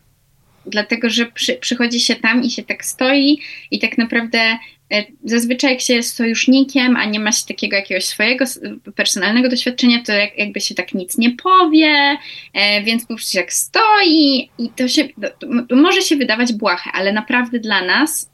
[0.68, 3.40] dlatego że przy, przychodzi się tam i się tak stoi
[3.70, 4.38] i tak naprawdę
[4.92, 8.44] e, zazwyczaj jak się jest sojusznikiem, a nie ma się takiego jakiegoś swojego
[8.96, 12.16] personalnego doświadczenia, to jak, jakby się tak nic nie powie,
[12.52, 15.28] e, więc po prostu jak stoi i to się, to,
[15.68, 18.30] to może się wydawać błahe, ale naprawdę dla nas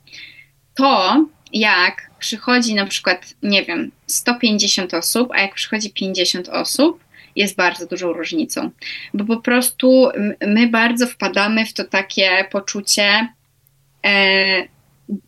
[0.74, 7.03] to, jak przychodzi na przykład, nie wiem, 150 osób, a jak przychodzi 50 osób,
[7.36, 8.70] jest bardzo dużą różnicą,
[9.14, 10.08] bo po prostu
[10.46, 13.28] my bardzo wpadamy w to takie poczucie,
[14.06, 14.68] e,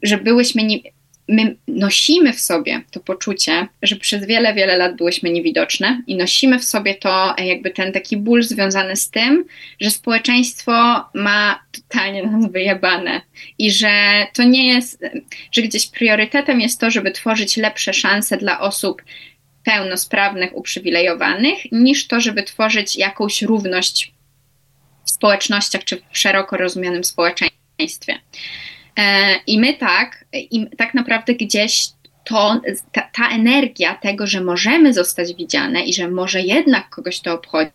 [0.02, 0.78] że byłyśmy, nie,
[1.28, 6.58] my nosimy w sobie to poczucie, że przez wiele, wiele lat byłyśmy niewidoczne i nosimy
[6.58, 9.44] w sobie to, jakby ten taki ból związany z tym,
[9.80, 13.20] że społeczeństwo ma totalnie nas wyjebane
[13.58, 15.04] i że to nie jest,
[15.52, 19.02] że gdzieś priorytetem jest to, żeby tworzyć lepsze szanse dla osób
[19.66, 24.12] pełnosprawnych, uprzywilejowanych, niż to, żeby tworzyć jakąś równość
[25.04, 28.18] w społecznościach czy w szeroko rozumianym społeczeństwie.
[28.98, 31.88] E, I my tak, i tak naprawdę gdzieś
[32.24, 32.60] to,
[32.92, 37.70] ta, ta energia tego, że możemy zostać widziane i że może jednak kogoś to obchodzi,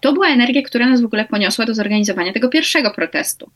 [0.00, 3.50] to była energia, która nas w ogóle poniosła do zorganizowania tego pierwszego protestu.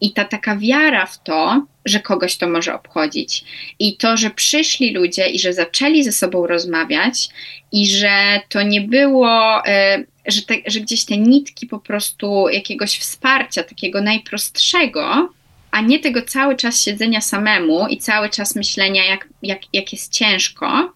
[0.00, 3.44] I ta taka wiara w to, że kogoś to może obchodzić,
[3.78, 7.28] i to, że przyszli ludzie i że zaczęli ze sobą rozmawiać,
[7.72, 12.98] i że to nie było, e, że, te, że gdzieś te nitki po prostu jakiegoś
[12.98, 15.32] wsparcia, takiego najprostszego,
[15.70, 20.12] a nie tego cały czas siedzenia samemu i cały czas myślenia, jak, jak, jak jest
[20.12, 20.92] ciężko.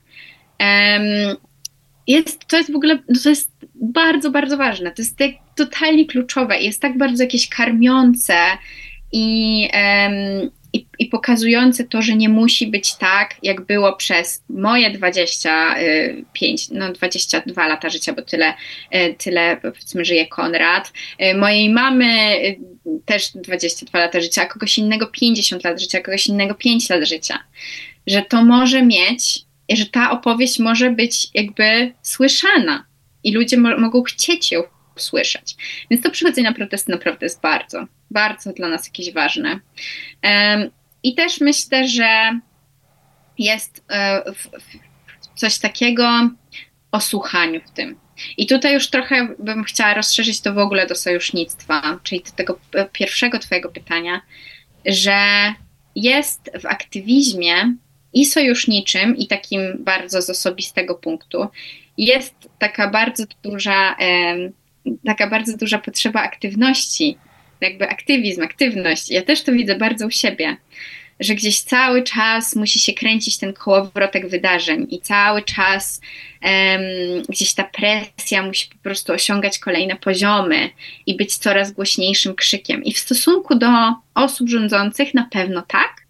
[2.08, 4.90] Jest, to jest w ogóle, to jest bardzo, bardzo ważne.
[4.90, 8.34] To jest tak totalnie kluczowe i jest tak bardzo jakieś karmiące
[9.12, 14.90] i, um, i, i, pokazujące to, że nie musi być tak, jak było przez moje
[14.90, 18.54] 25, no 22 lata życia, bo tyle,
[18.94, 20.92] y, tyle powiedzmy żyje Konrad.
[21.22, 22.58] Y, mojej mamy y,
[23.04, 27.38] też 22 lata życia, kogoś innego 50 lat życia, kogoś innego 5 lat życia.
[28.06, 32.84] Że to może mieć, że ta opowieść może być jakby słyszana
[33.24, 34.62] i ludzie mo mogą chcieć ją
[34.96, 35.56] słyszeć.
[35.90, 39.60] Więc to przychodzenie na protesty naprawdę jest bardzo, bardzo dla nas jakieś ważne.
[41.02, 42.40] I też myślę, że
[43.38, 44.22] jest e,
[45.34, 46.30] coś takiego
[46.92, 47.96] o słuchaniu w tym.
[48.36, 52.60] I tutaj już trochę bym chciała rozszerzyć to w ogóle do sojusznictwa, czyli do tego
[52.92, 54.20] pierwszego Twojego pytania,
[54.86, 55.18] że
[55.94, 57.74] jest w aktywizmie
[58.12, 61.46] i sojuszniczym, i takim bardzo z osobistego punktu,
[61.98, 63.96] jest taka bardzo duża,
[65.06, 67.18] taka bardzo duża potrzeba aktywności,
[67.60, 69.10] jakby aktywizm, aktywność.
[69.10, 70.56] Ja też to widzę bardzo u siebie
[71.20, 76.00] że gdzieś cały czas musi się kręcić ten kołowrotek wydarzeń i cały czas
[77.28, 80.70] gdzieś ta presja musi po prostu osiągać kolejne poziomy
[81.06, 82.84] i być coraz głośniejszym krzykiem.
[82.84, 83.68] I w stosunku do
[84.14, 86.07] osób rządzących na pewno tak,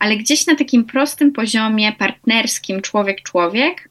[0.00, 3.88] ale gdzieś na takim prostym poziomie partnerskim człowiek-człowiek,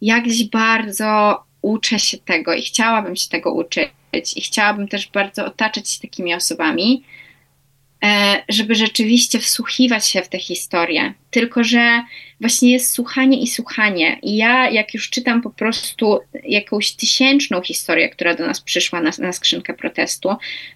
[0.00, 3.90] ja gdzieś bardzo uczę się tego i chciałabym się tego uczyć
[4.36, 7.04] i chciałabym też bardzo otaczać się takimi osobami,
[8.04, 11.14] E, żeby rzeczywiście wsłuchiwać się w tę historię.
[11.30, 12.02] Tylko, że
[12.40, 14.18] właśnie jest słuchanie i słuchanie.
[14.22, 19.10] I ja, jak już czytam po prostu jakąś tysięczną historię, która do nas przyszła na,
[19.18, 20.28] na skrzynkę protestu,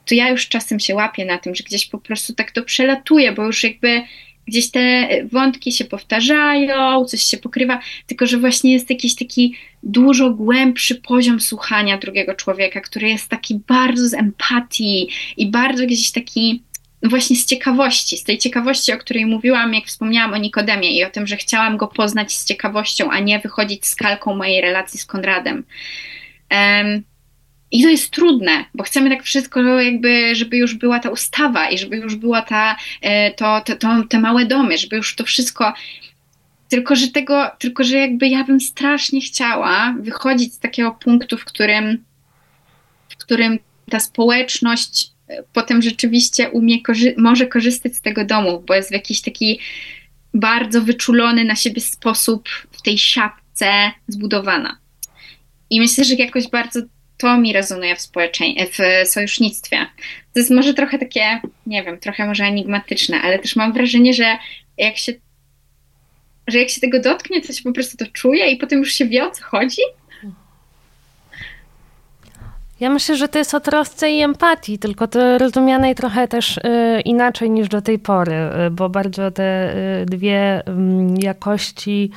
[0.04, 3.32] to ja już czasem się łapię na tym, że gdzieś po prostu tak to przelatuje,
[3.32, 4.02] bo już jakby
[4.50, 10.30] gdzieś te wątki się powtarzają, coś się pokrywa, tylko że właśnie jest jakiś taki dużo
[10.30, 16.62] głębszy poziom słuchania drugiego człowieka, który jest taki bardzo z empatii i bardzo gdzieś taki
[17.02, 21.10] właśnie z ciekawości, z tej ciekawości, o której mówiłam, jak wspomniałam o Nikodemie i o
[21.10, 25.06] tym, że chciałam go poznać z ciekawością, a nie wychodzić z kalką mojej relacji z
[25.06, 25.64] Konradem.
[26.50, 27.02] Um,
[27.70, 31.78] i to jest trudne, bo chcemy tak wszystko jakby, żeby już była ta ustawa i
[31.78, 35.72] żeby już była ta, e, to, to, to, te małe domy, żeby już to wszystko
[36.68, 41.44] tylko, że tego, tylko, że jakby ja bym strasznie chciała wychodzić z takiego punktu, w
[41.44, 42.04] którym,
[43.08, 43.58] w którym
[43.90, 45.10] ta społeczność
[45.52, 49.60] potem rzeczywiście umie, korzy może korzystać z tego domu, bo jest w jakiś taki
[50.34, 54.78] bardzo wyczulony na siebie sposób w tej siatce zbudowana.
[55.70, 56.80] I myślę, że jakoś bardzo
[57.20, 58.08] to mi rezonuje w,
[58.74, 59.86] w sojusznictwie.
[60.34, 64.38] To jest może trochę takie, nie wiem, trochę może enigmatyczne, ale też mam wrażenie, że
[64.78, 65.12] jak się,
[66.46, 69.06] że jak się tego dotknie, to się po prostu to czuje i potem już się
[69.06, 69.82] wie o co chodzi.
[72.80, 76.60] Ja myślę, że to jest o trosce i empatii, tylko to rozumianej trochę też y,
[77.04, 78.32] inaczej niż do tej pory,
[78.66, 82.10] y, bo bardzo te y, dwie mm, jakości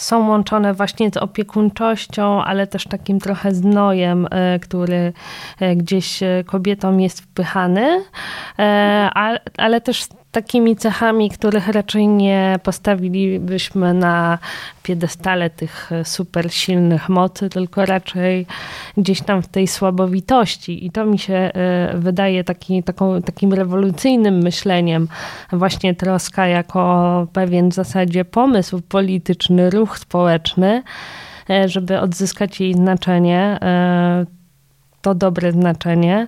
[0.00, 4.28] są łączone właśnie z opiekuńczością, ale też takim trochę znojem,
[4.62, 5.12] który
[5.76, 8.04] gdzieś kobietom jest wpychany,
[9.58, 14.38] ale też takimi cechami, których raczej nie postawilibyśmy na
[14.82, 18.46] piedestale tych super silnych mocy, tylko raczej
[18.96, 20.86] gdzieś tam w tej słabowitości.
[20.86, 21.50] I to mi się e,
[21.94, 25.08] wydaje taki, taką, takim rewolucyjnym myśleniem,
[25.52, 30.82] właśnie troska jako pewien w zasadzie pomysł polityczny, ruch społeczny,
[31.50, 34.39] e, żeby odzyskać jej znaczenie e,
[35.02, 36.26] to dobre znaczenie,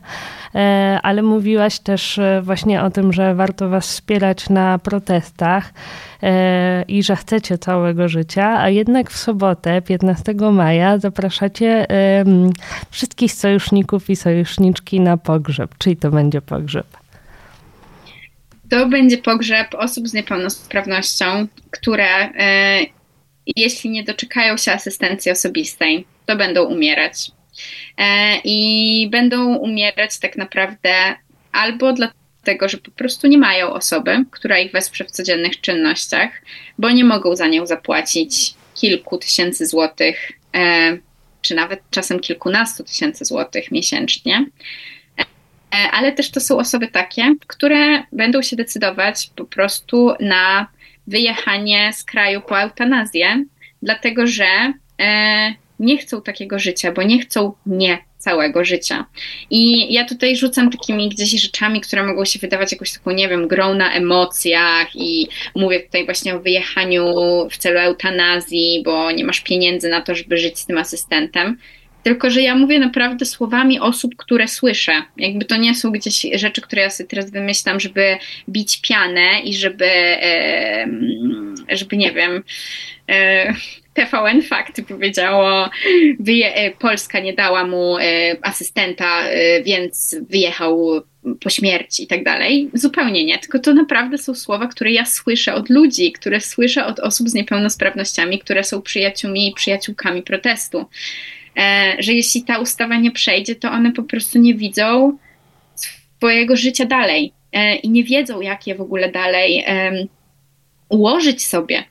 [0.55, 5.73] e, ale mówiłaś też e, właśnie o tym, że warto Was wspierać na protestach
[6.23, 11.87] e, i że chcecie całego życia, a jednak w sobotę, 15 maja, zapraszacie
[12.91, 15.75] wszystkich sojuszników i sojuszniczki na pogrzeb.
[15.79, 16.87] Czyli to będzie pogrzeb?
[18.71, 22.29] To będzie pogrzeb osób z niepełnosprawnością, które
[23.57, 27.31] jeśli nie doczekają się asystencji osobistej, to będą umierać
[28.45, 31.15] i będą umierać tak naprawdę
[31.53, 36.31] albo dlatego, że po prostu nie mają osoby, która ich wesprze w codziennych czynnościach,
[36.79, 40.99] bo nie mogą za nią zapłacić kilku tysięcy złotych, e,
[41.43, 44.47] czy nawet czasem kilkunastu tysięcy złotych miesięcznie.
[45.19, 45.25] E,
[45.93, 50.67] ale też to są osoby takie, które będą się decydować po prostu na
[51.07, 53.45] wyjechanie z kraju po eutanazję,
[53.83, 54.73] dlatego że
[55.83, 59.07] nie chcą takiego życia, bo nie chcą nie całego życia.
[59.51, 63.49] I ja tutaj rzucam takimi gdzieś rzeczami, które mogą się wydawać jakąś taką, nie wiem,
[63.49, 67.05] grą na emocjach i mówię tutaj właśnie o wyjechaniu
[67.51, 71.57] w celu eutanazji, bo nie masz pieniędzy na to, żeby żyć z tym asystentem.
[72.03, 74.93] Tylko, że ja mówię naprawdę słowami osób, które słyszę.
[75.17, 78.17] Jakby to nie są gdzieś rzeczy, które ja sobie teraz wymyślam, żeby
[78.49, 79.91] bić pianę i żeby,
[81.69, 82.43] żeby nie wiem,
[83.09, 83.55] e,
[83.95, 85.71] TVN Fakty powiedziało,
[86.21, 88.03] wyje, Polska nie dała mu e,
[88.43, 91.03] asystenta, e, więc wyjechał
[91.41, 92.71] po śmierci i tak dalej.
[92.75, 97.01] Zupełnie nie, tylko to naprawdę są słowa, które ja słyszę od ludzi, które słyszę od
[97.01, 100.87] osób z niepełnosprawnościami, które są przyjaciółmi i przyjaciółkami protestu.
[101.57, 105.19] e, że jeśli ta ustawa nie przejdzie, to one po prostu nie widzą
[105.75, 109.65] swojego życia dalej e, i nie wiedzą, jak je w ogóle dalej
[110.89, 111.85] ułożyć sobie.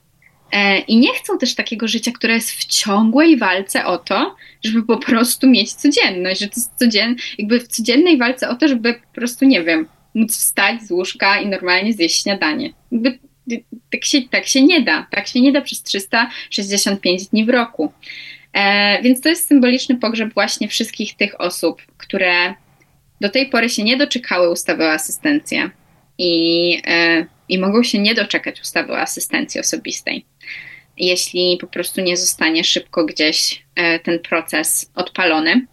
[0.52, 4.84] E, I nie chcą też takiego życia, które jest w ciągłej walce o to, żeby
[4.84, 8.94] po prostu mieć codzienność, że to jest codzien, jakby w codziennej walce o to, żeby
[8.94, 12.74] po prostu, nie wiem, móc wstać z łóżka i normalnie zjeść śniadanie.
[12.92, 13.20] Jakby
[13.92, 15.08] tak się, tak się nie da.
[15.12, 17.94] Tak się nie da przez 365 dni w roku.
[18.54, 22.54] E, więc to jest symboliczny pogrzeb właśnie wszystkich tych osób, które
[23.22, 25.60] do tej pory się nie doczekały ustawy o asystencji
[26.18, 30.26] i, e, i mogą się nie doczekać ustawy o asystencji osobistej,
[30.98, 35.68] jeśli po prostu nie zostanie szybko gdzieś e, ten proces odpalony.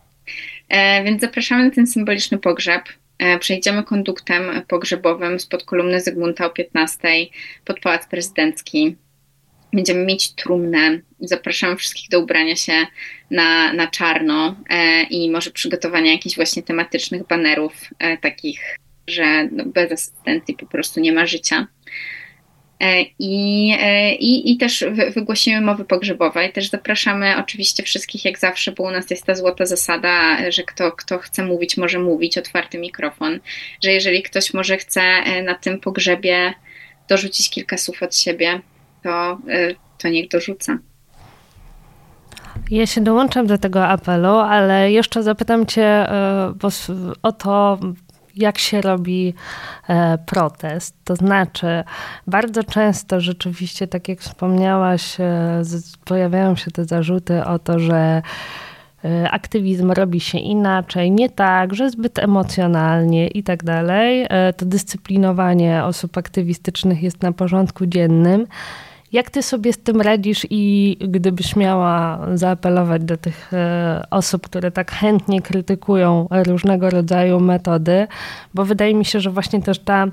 [0.68, 2.83] E, więc zapraszamy na ten symboliczny pogrzeb.
[3.18, 7.09] E, przejdziemy konduktem pogrzebowym spod kolumny Zygmunta o 15
[7.64, 8.97] pod Pałac Prezydencki.
[9.72, 11.01] Będziemy mieć trumnę.
[11.20, 12.87] Zapraszamy wszystkich do ubrania się
[13.31, 14.57] na, na czarno
[15.11, 17.72] i może przygotowania jakichś właśnie tematycznych banerów,
[18.20, 18.79] takich,
[19.09, 21.67] że no, bez asystencji po prostu nie ma życia.
[22.81, 24.85] E, I, e, i, I też
[25.15, 29.35] wygłosimy mowy pogrzebowe i też zapraszamy oczywiście wszystkich jak zawsze, bo u nas jest ta
[29.35, 33.41] złota zasada, że kto, kto chce mówić, może mówić, otwarty mikrofon,
[33.83, 36.55] że jeżeli ktoś może chce e, na tym pogrzebie
[37.09, 38.61] dorzucić kilka słów od siebie,
[39.03, 39.39] to,
[39.99, 40.79] to niech dorzuca.
[42.71, 46.07] Ja się dołączam do tego apelu, ale jeszcze zapytam Cię
[47.23, 47.79] o to,
[48.39, 49.34] jak się robi
[49.89, 50.95] e, protest.
[51.05, 51.84] To znaczy,
[52.26, 55.62] bardzo często rzeczywiście, tak jak wspomniałaś, e,
[56.05, 58.22] pojawiają się te zarzuty o to, że
[59.05, 64.26] e, aktywizm robi się inaczej, nie tak, że zbyt emocjonalnie i tak dalej.
[64.57, 68.47] To dyscyplinowanie osób aktywistycznych jest na porządku dziennym.
[69.13, 74.71] Jak ty sobie z tym radzisz i gdybyś miała zaapelować do tych e, osób, które
[74.71, 78.07] tak chętnie krytykują różnego rodzaju metody,
[78.55, 80.07] bo wydaje mi się, że właśnie też ta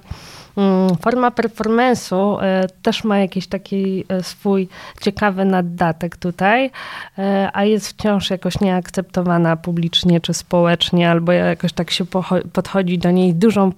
[1.02, 4.68] forma performance'u e, też ma jakiś taki e, swój
[5.02, 6.72] ciekawy naddatek tutaj,
[7.18, 12.06] e, a jest wciąż jakoś nieakceptowana publicznie czy społecznie, albo jakoś tak się
[12.54, 13.72] podchodzi do niej dużą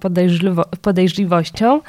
[0.82, 1.80] podejrzliwością.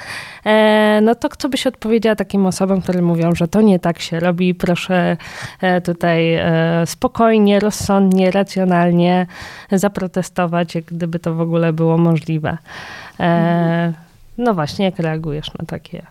[1.01, 4.55] No to kto byś odpowiedziała takim osobom, które mówią, że to nie tak się robi,
[4.55, 5.17] proszę
[5.83, 6.39] tutaj
[6.85, 9.27] spokojnie, rozsądnie, racjonalnie
[9.71, 12.57] zaprotestować, jak gdyby to w ogóle było możliwe.
[13.19, 14.08] Mhm.
[14.39, 16.05] No właśnie, jak reagujesz na takie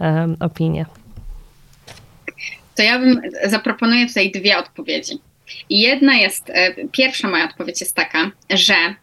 [0.00, 0.86] um, opinie?
[2.74, 5.18] To ja bym zaproponuję tutaj dwie odpowiedzi.
[5.70, 8.94] Jedna jest, e, pierwsza moja odpowiedź jest taka, że e,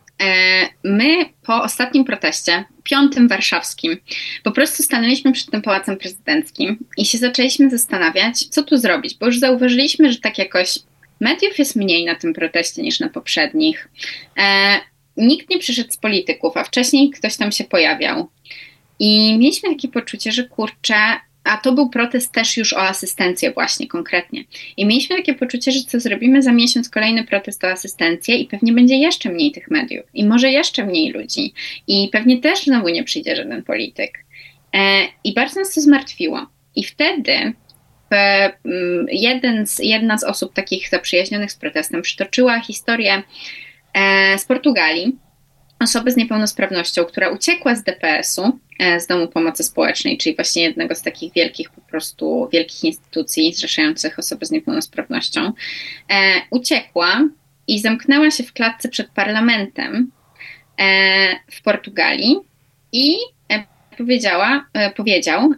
[0.84, 3.97] my po ostatnim proteście, piątym warszawskim,
[4.43, 9.26] po prostu stanęliśmy przed tym pałacem prezydenckim i się zaczęliśmy zastanawiać, co tu zrobić, bo
[9.26, 10.80] już zauważyliśmy, że tak jakoś
[11.20, 13.89] mediów jest mniej na tym proteście niż na poprzednich.
[15.18, 18.30] E, nikt nie przyszedł z polityków, a wcześniej ktoś tam się pojawiał.
[18.99, 20.95] I mieliśmy takie poczucie, że kurczę,
[21.43, 24.43] a to był protest też już o asystencję właśnie konkretnie.
[24.78, 28.74] I mieliśmy takie poczucie, że co zrobimy za miesiąc kolejny protest o asystencję i pewnie
[28.74, 31.53] będzie jeszcze mniej tych mediów i może jeszcze mniej ludzi
[31.88, 34.26] i pewnie też znowu nie przyjdzie żaden polityk.
[34.74, 34.80] E,
[35.24, 36.47] I bardzo nas to zmartwiło.
[36.76, 37.53] I wtedy
[38.12, 43.24] mm, jeden z, jedna z osób takich zaprzyjaźnionych z protestem przytoczyła historię e,
[44.37, 45.17] z Portugalii,
[45.81, 50.95] osoby z niepełnosprawnością, która uciekła z DPS-u, e, z Domu Pomocy Społecznej, czyli właśnie jednego
[50.95, 55.53] z takich wielkich po prostu, wielkich instytucji zrzeszających osoby z niepełnosprawnością, e,
[56.49, 57.27] uciekła
[57.67, 60.11] i zamknęła się w klatce przed parlamentem
[60.77, 60.85] e,
[61.51, 62.35] w Portugalii
[62.93, 63.17] i
[63.97, 64.65] powiedziała,
[64.95, 65.49] powiedział,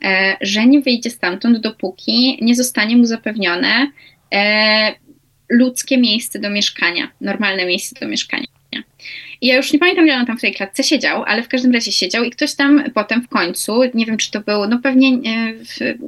[0.41, 3.91] że nie wyjdzie stamtąd, dopóki nie zostanie mu zapewnione
[5.50, 8.48] ludzkie miejsce do mieszkania, normalne miejsce do mieszkania.
[9.44, 11.74] I ja już nie pamiętam, ile on tam w tej klatce siedział, ale w każdym
[11.74, 15.10] razie siedział i ktoś tam potem w końcu, nie wiem czy to był, no pewnie
[15.10, 15.54] e,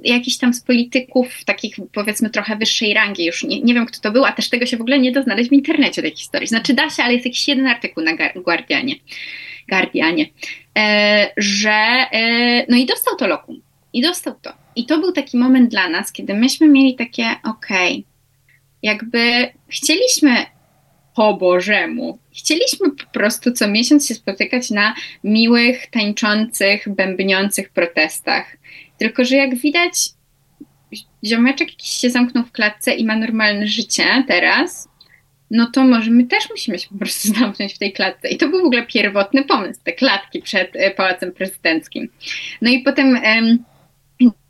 [0.03, 4.11] jakiś tam z polityków takich powiedzmy trochę wyższej rangi, już nie, nie wiem kto to
[4.11, 6.47] był, a też tego się w ogóle nie da znaleźć w internecie tej historii.
[6.47, 8.95] Znaczy da się, ale jest jakiś jeden artykuł na Guardianie,
[9.69, 10.25] Guardianie
[10.77, 13.61] e, że e, no i dostał to lokum.
[13.93, 14.53] I dostał to.
[14.75, 18.14] I to był taki moment dla nas, kiedy myśmy mieli takie, okej, okay,
[18.83, 20.45] jakby chcieliśmy
[21.15, 22.19] po Bożemu.
[22.37, 28.57] Chcieliśmy po prostu co miesiąc się spotykać na miłych, tańczących, bębniących protestach.
[28.97, 30.09] Tylko, że jak widać,
[31.25, 34.89] ziomeczek jakiś się zamknął w klatce i ma normalne życie teraz,
[35.51, 38.29] no to może my też musimy się po prostu zamknąć w tej klatce.
[38.29, 42.09] I to był w ogóle pierwotny pomysł, te klatki przed e, Pałacem Prezydenckim.
[42.61, 43.63] No i potem em,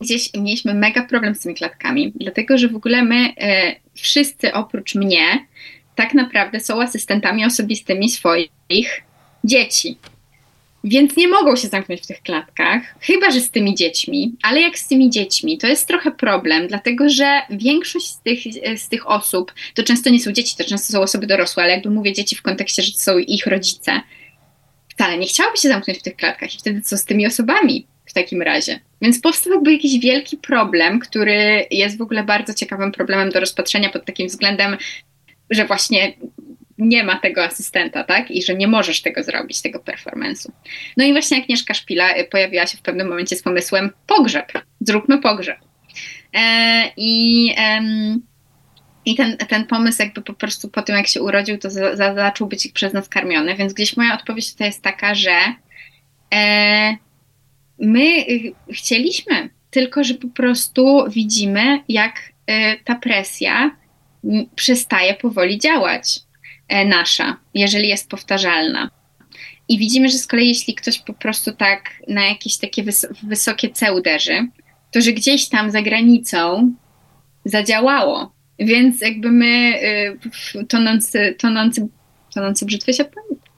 [0.02, 4.96] gdzieś mieliśmy mega problem z tymi klatkami, dlatego że w ogóle my e, wszyscy oprócz
[4.96, 5.46] mnie
[5.96, 9.04] tak naprawdę są asystentami osobistymi swoich
[9.44, 9.98] dzieci.
[10.84, 14.80] Więc nie mogą się zamknąć w tych klatkach, chyba że z tymi dziećmi, ale jak
[14.80, 18.40] z tymi dziećmi, to jest trochę problem, dlatego że większość z tych,
[18.78, 21.90] z tych osób, to często nie są dzieci, to często są osoby dorosłe, ale jakby
[21.90, 24.02] mówię dzieci w kontekście, że to są ich rodzice,
[24.90, 28.14] wcale nie chciałyby się zamknąć w tych klatkach i wtedy co z tymi osobami w
[28.14, 28.80] takim razie?
[29.02, 33.90] Więc powstał jakby jakiś wielki problem, który jest w ogóle bardzo ciekawym problemem do rozpatrzenia
[33.90, 34.78] pod takim względem,
[35.50, 36.14] że właśnie
[36.78, 38.32] nie ma tego asystenta, tak?
[38.32, 40.50] I że nie możesz tego zrobić, tego performance'u.
[40.98, 44.52] No i właśnie Agnieszka Szpila y, pojawiła się w pewnym momencie z pomysłem pogrzeb.
[44.82, 45.58] Zróbmy pogrzeb.
[46.34, 47.56] E, I,
[49.06, 52.16] i ten, ten pomysł jakby po prostu po tym, jak się urodził, to za, za,
[52.16, 55.36] zaczął być przez nas karmiony, więc gdzieś moja odpowiedź tutaj jest taka, że
[56.34, 56.98] e,
[57.80, 62.20] my y, chcieliśmy, tylko że po prostu widzimy, jak
[62.50, 62.54] y,
[62.84, 63.76] ta presja
[64.56, 66.20] przestaje powoli działać.
[66.68, 68.90] E, nasza, jeżeli jest powtarzalna.
[69.70, 73.70] I widzimy, że z kolei jeśli ktoś po prostu tak na jakieś takie wys wysokie
[73.70, 74.48] C uderzy,
[74.92, 76.74] to że gdzieś tam za granicą
[77.46, 78.32] zadziałało.
[78.60, 79.80] Więc jakby my
[80.56, 81.88] y, tonący, tonący,
[82.34, 83.06] tonący brzytwy się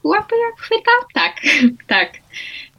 [0.03, 0.91] łapy jak chwyta?
[1.13, 1.41] Tak,
[1.87, 2.13] tak.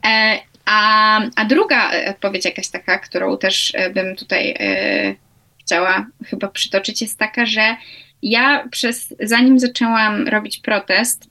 [0.06, 5.14] E, a, a druga odpowiedź jakaś taka, którą też e, bym tutaj e,
[5.60, 7.76] chciała chyba przytoczyć, jest taka, że
[8.22, 11.30] ja przez, zanim zaczęłam robić protest,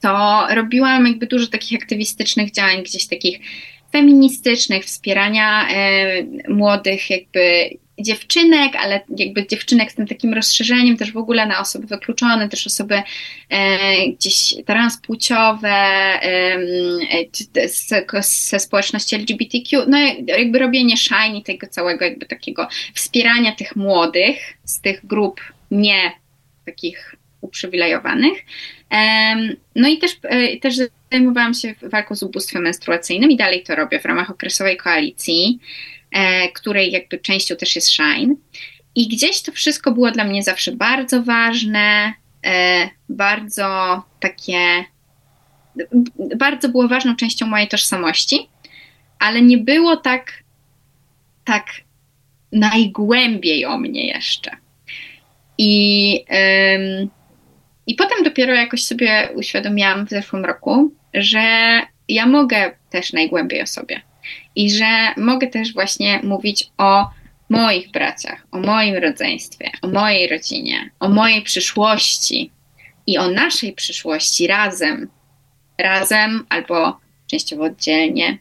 [0.00, 3.38] to robiłam jakby dużo takich aktywistycznych działań, gdzieś takich
[3.92, 7.70] feministycznych, wspierania e, młodych jakby
[8.00, 12.66] dziewczynek, ale jakby dziewczynek z tym takim rozszerzeniem też w ogóle na osoby wykluczone, też
[12.66, 13.02] osoby
[13.48, 15.68] e, gdzieś transpłciowe,
[16.22, 16.58] e,
[18.20, 24.80] ze społeczności LGBTQ, no jakby robienie shiny tego całego jakby takiego wspierania tych młodych z
[24.80, 25.40] tych grup
[25.70, 26.12] nie
[26.66, 28.44] takich uprzywilejowanych.
[29.74, 30.74] No i też, e, też
[31.12, 35.58] zajmowałam się walką z ubóstwem menstruacyjnym i dalej to robię w ramach okresowej koalicji,
[36.54, 38.34] której jakby częścią też jest Shine.
[38.94, 42.12] I gdzieś to wszystko było dla mnie zawsze bardzo ważne,
[42.46, 44.84] e, bardzo takie,
[46.36, 48.48] bardzo było ważną częścią mojej tożsamości,
[49.18, 50.32] ale nie było tak,
[51.44, 51.66] tak
[52.52, 54.50] najgłębiej o mnie jeszcze.
[55.58, 56.24] I,
[56.74, 57.10] ym,
[57.86, 61.40] I potem dopiero jakoś sobie uświadomiłam w zeszłym roku, że
[62.08, 64.00] ja mogę też najgłębiej o sobie
[64.56, 67.10] i że mogę też właśnie mówić o
[67.48, 72.50] moich braciach, o moim rodzeństwie, o mojej rodzinie, o mojej przyszłości
[73.06, 75.08] i o naszej przyszłości razem,
[75.78, 78.38] razem albo częściowo oddzielnie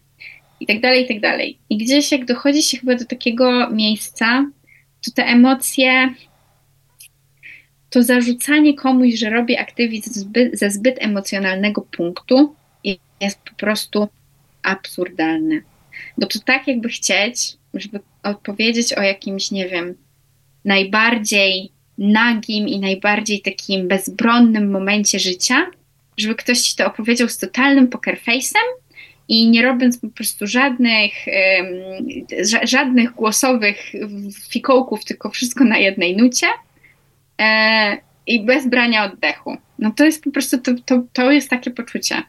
[0.60, 1.58] i tak dalej, i tak dalej.
[1.70, 4.46] I gdzieś jak dochodzi się chyba do takiego miejsca,
[5.06, 6.14] to te emocje
[7.90, 12.56] to zarzucanie komuś, że robi aktywizm ze zbyt emocjonalnego punktu
[13.22, 14.08] jest po prostu
[14.64, 15.75] absurdalne.
[16.18, 19.96] Bo to tak jakby chcieć, żeby odpowiedzieć o jakimś, nie wiem,
[20.66, 25.68] najbardziej nagim i najbardziej takim bezbronnym momencie życia,
[26.18, 28.20] żeby ktoś ci to opowiedział z totalnym poker
[29.28, 31.14] i nie robiąc po prostu żadnych,
[32.64, 33.92] żadnych głosowych
[34.50, 36.48] fikołków, tylko wszystko na jednej nucie,
[37.42, 39.58] e, i bez brania oddechu.
[39.80, 42.24] No to jest po prostu, to, to, to jest takie poczucie.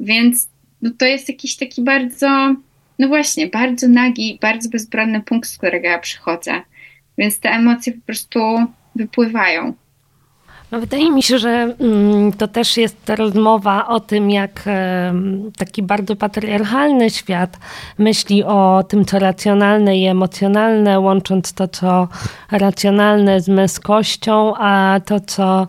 [0.00, 0.48] Więc
[0.82, 2.54] no to jest jakiś taki bardzo,
[3.02, 6.62] no właśnie, bardzo nagi, bardzo bezbronny punkt, z którego ja przychodzę.
[7.18, 8.40] Więc te emocje po prostu
[8.94, 9.74] wypływają.
[10.72, 14.64] No wydaje mi się, że mm, to też jest rozmowa o tym, jak
[15.56, 17.58] taki bardzo patriarchalny świat
[17.98, 22.08] myśli o tym, co racjonalne i emocjonalne, łącząc to, co
[22.50, 25.66] racjonalne z męskością, a to, co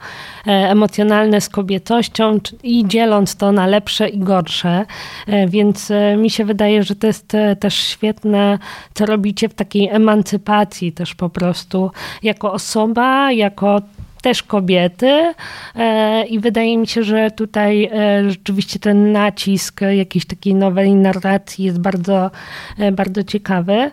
[0.48, 4.86] e, emocjonalne z kobietością i dzieląc to na lepsze i gorsze.
[5.28, 8.60] E, więc e, mi się wydaje, że to jest też świetne,
[8.94, 11.92] co robicie w takiej emancypacji też po prostu
[12.24, 13.82] jako osoba, jako
[14.24, 15.34] też kobiety
[15.76, 21.66] e, i wydaje mi się, że tutaj e, rzeczywiście ten nacisk jakiejś takiej nowej narracji
[21.66, 22.32] jest bardzo,
[22.80, 23.92] e, bardzo ciekawy.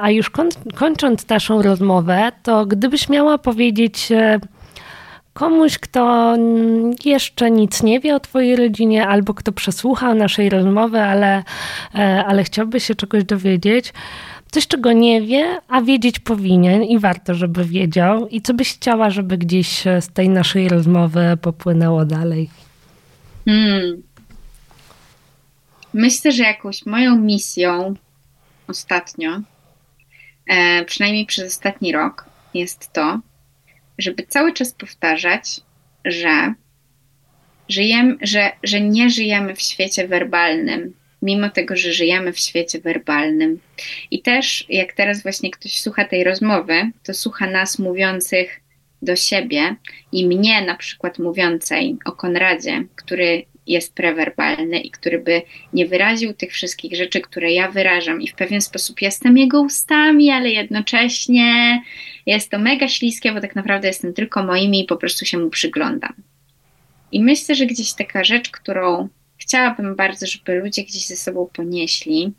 [0.00, 0.30] A już
[0.74, 4.08] kończąc naszą rozmowę, to gdybyś miała powiedzieć
[5.32, 6.34] komuś, kto
[7.04, 11.42] jeszcze nic nie wie o Twojej rodzinie, albo kto przesłuchał naszej rozmowy, ale,
[12.26, 13.92] ale chciałby się czegoś dowiedzieć,
[14.50, 18.28] coś, czego nie wie, a wiedzieć powinien i warto, żeby wiedział.
[18.28, 22.50] I co byś chciała, żeby gdzieś z tej naszej rozmowy popłynęło dalej?
[23.44, 24.02] Hmm.
[25.94, 27.94] Myślę, że jakąś moją misją
[28.68, 29.40] ostatnio,
[30.46, 32.24] e, przynajmniej przez ostatni rok,
[32.54, 33.20] jest to,
[33.98, 35.60] żeby cały czas powtarzać,
[36.04, 36.54] że
[37.68, 43.60] żyjemy, że, że nie żyjemy w świecie werbalnym, mimo tego, że żyjemy w świecie werbalnym.
[44.10, 48.60] I też, jak teraz właśnie ktoś słucha tej rozmowy, to słucha nas mówiących
[49.02, 49.76] do siebie
[50.12, 55.42] i mnie na przykład mówiącej o Konradzie, który jest prewerbalny i który by
[55.72, 60.30] nie wyraził tych wszystkich rzeczy, które ja wyrażam i w pewien sposób jestem jego ustami,
[60.30, 61.82] ale jednocześnie
[62.26, 65.50] jest to mega śliskie, bo tak naprawdę jestem tylko moimi i po prostu się mu
[65.50, 66.12] przyglądam.
[67.12, 69.08] I myślę, że gdzieś taka rzecz, którą
[69.50, 72.32] chciałabym bardzo, żeby ludzie gdzieś ze sobą ponieśli,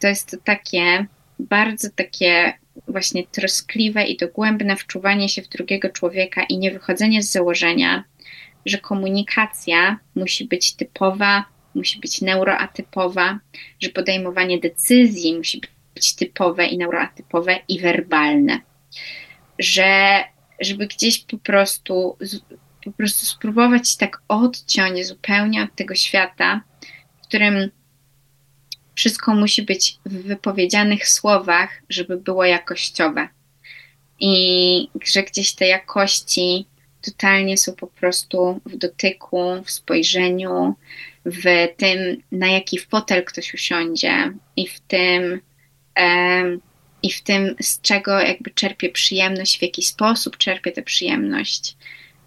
[0.00, 1.06] to jest to takie
[1.38, 7.32] bardzo takie właśnie troskliwe i dogłębne wczuwanie się w drugiego człowieka i nie wychodzenie z
[7.32, 8.04] założenia,
[8.66, 11.44] że komunikacja musi być typowa,
[11.74, 13.38] musi być neuroatypowa,
[13.82, 15.60] że podejmowanie decyzji musi
[15.94, 18.60] być typowe i neuroatypowe i werbalne.
[19.58, 20.24] Że
[20.60, 22.16] żeby gdzieś po prostu
[22.86, 26.60] po prostu spróbować tak odciąć zupełnie od tego świata,
[27.18, 27.70] w którym
[28.94, 33.28] wszystko musi być w wypowiedzianych słowach, żeby było jakościowe.
[34.20, 36.66] I że gdzieś te jakości
[37.02, 40.74] totalnie są po prostu w dotyku, w spojrzeniu,
[41.24, 41.42] w
[41.76, 45.40] tym, na jaki fotel ktoś usiądzie i w tym,
[47.02, 51.76] i w tym, z czego jakby czerpie przyjemność, w jaki sposób czerpie tę przyjemność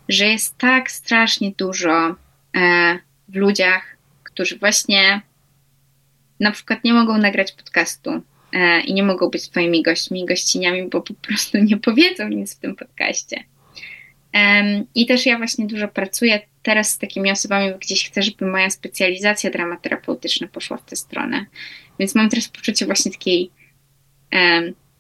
[0.10, 2.16] że jest tak strasznie dużo
[2.56, 5.22] e, w ludziach, którzy właśnie
[6.40, 8.22] na przykład nie mogą nagrać podcastu
[8.54, 12.60] e, i nie mogą być Twoimi gośćmi, gościniami, bo po prostu nie powiedzą nic w
[12.60, 13.44] tym podcaście.
[14.96, 19.50] I też ja właśnie dużo pracuję teraz z takimi osobami, gdzieś chcę, żeby moja specjalizacja
[19.50, 21.46] dramaterapeutyczna poszła w tę stronę.
[22.00, 23.52] Więc mam teraz poczucie właśnie takiej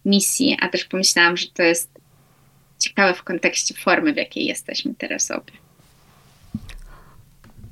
[0.05, 1.98] misji, a też pomyślałam, że to jest
[2.79, 5.53] ciekawe w kontekście formy, w jakiej jesteśmy teraz obie.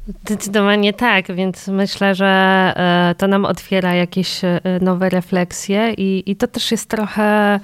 [0.08, 6.36] Zdecydowanie tak, więc myślę, że e, to nam otwiera jakieś e, nowe refleksje i, i
[6.36, 7.60] to też jest trochę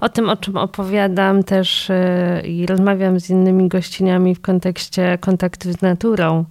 [0.00, 5.72] o tym, o czym opowiadam też e, i rozmawiam z innymi gościniami w kontekście kontaktu
[5.72, 6.44] z naturą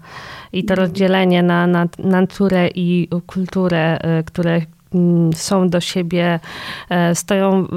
[0.54, 0.88] i to mhm.
[0.88, 4.62] rozdzielenie na, na naturę i kulturę, które
[5.36, 6.40] są do siebie,
[6.90, 7.68] e, stoją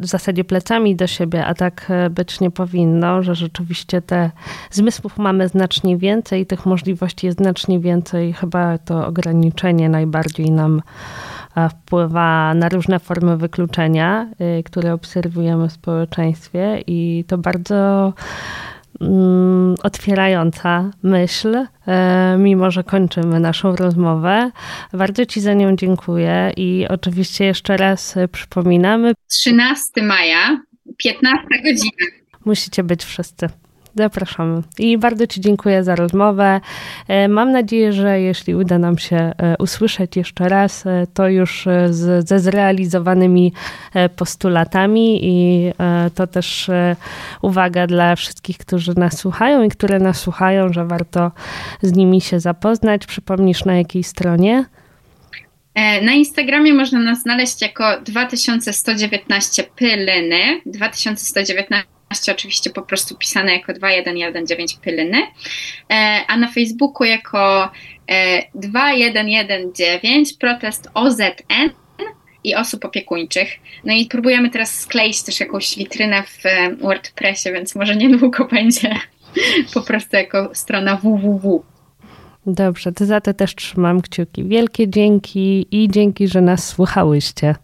[0.00, 4.30] w zasadzie plecami do siebie, a tak e, być nie powinno, że rzeczywiście te
[4.70, 8.32] zmysłów mamy znacznie więcej, tych możliwości jest znacznie więcej.
[8.32, 10.82] Chyba to ograniczenie najbardziej nam
[11.56, 14.30] e, wpływa na różne formy wykluczenia,
[14.64, 18.12] które obserwujemy w społeczeństwie i to bardzo
[19.00, 24.50] Mm, otwierająca myśl, e, mimo że kończymy naszą rozmowę.
[24.92, 29.12] Bardzo Ci za nią dziękuję i oczywiście jeszcze raz przypominamy.
[29.28, 30.60] 13 maja,
[30.98, 32.06] 15 godzina.
[32.44, 33.48] Musicie być wszyscy.
[33.96, 34.62] Zapraszamy.
[34.78, 36.60] I bardzo Ci dziękuję za rozmowę.
[37.08, 41.68] E, mam nadzieję, że jeśli uda nam się e, usłyszeć jeszcze raz, e, to już
[41.90, 43.52] z, ze zrealizowanymi
[44.16, 45.70] postulatami i
[46.14, 46.70] to też
[47.42, 51.32] uwaga dla wszystkich, którzy nas słuchają i które nas słuchają, że warto
[51.82, 53.06] z nimi się zapoznać.
[53.06, 54.64] Przypomnisz na jakiej stronie?
[56.02, 60.60] Na Instagramie można nas znaleźć jako 2119 pylyny.
[60.66, 61.93] 2119
[62.32, 65.18] oczywiście po prostu pisane jako 2119 Pylyny,
[65.90, 67.70] e, a na Facebooku jako
[68.54, 71.70] 2119 e, protest OZN
[72.44, 73.48] i osób opiekuńczych.
[73.84, 78.94] No i próbujemy teraz skleić też jakąś witrynę w e, WordPressie, więc może niedługo będzie
[79.74, 81.64] po prostu jako strona www.
[82.46, 84.44] Dobrze, to za to też trzymam kciuki.
[84.44, 87.54] Wielkie dzięki i dzięki, że nas słuchałyście.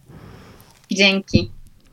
[0.91, 1.51] Dzięki.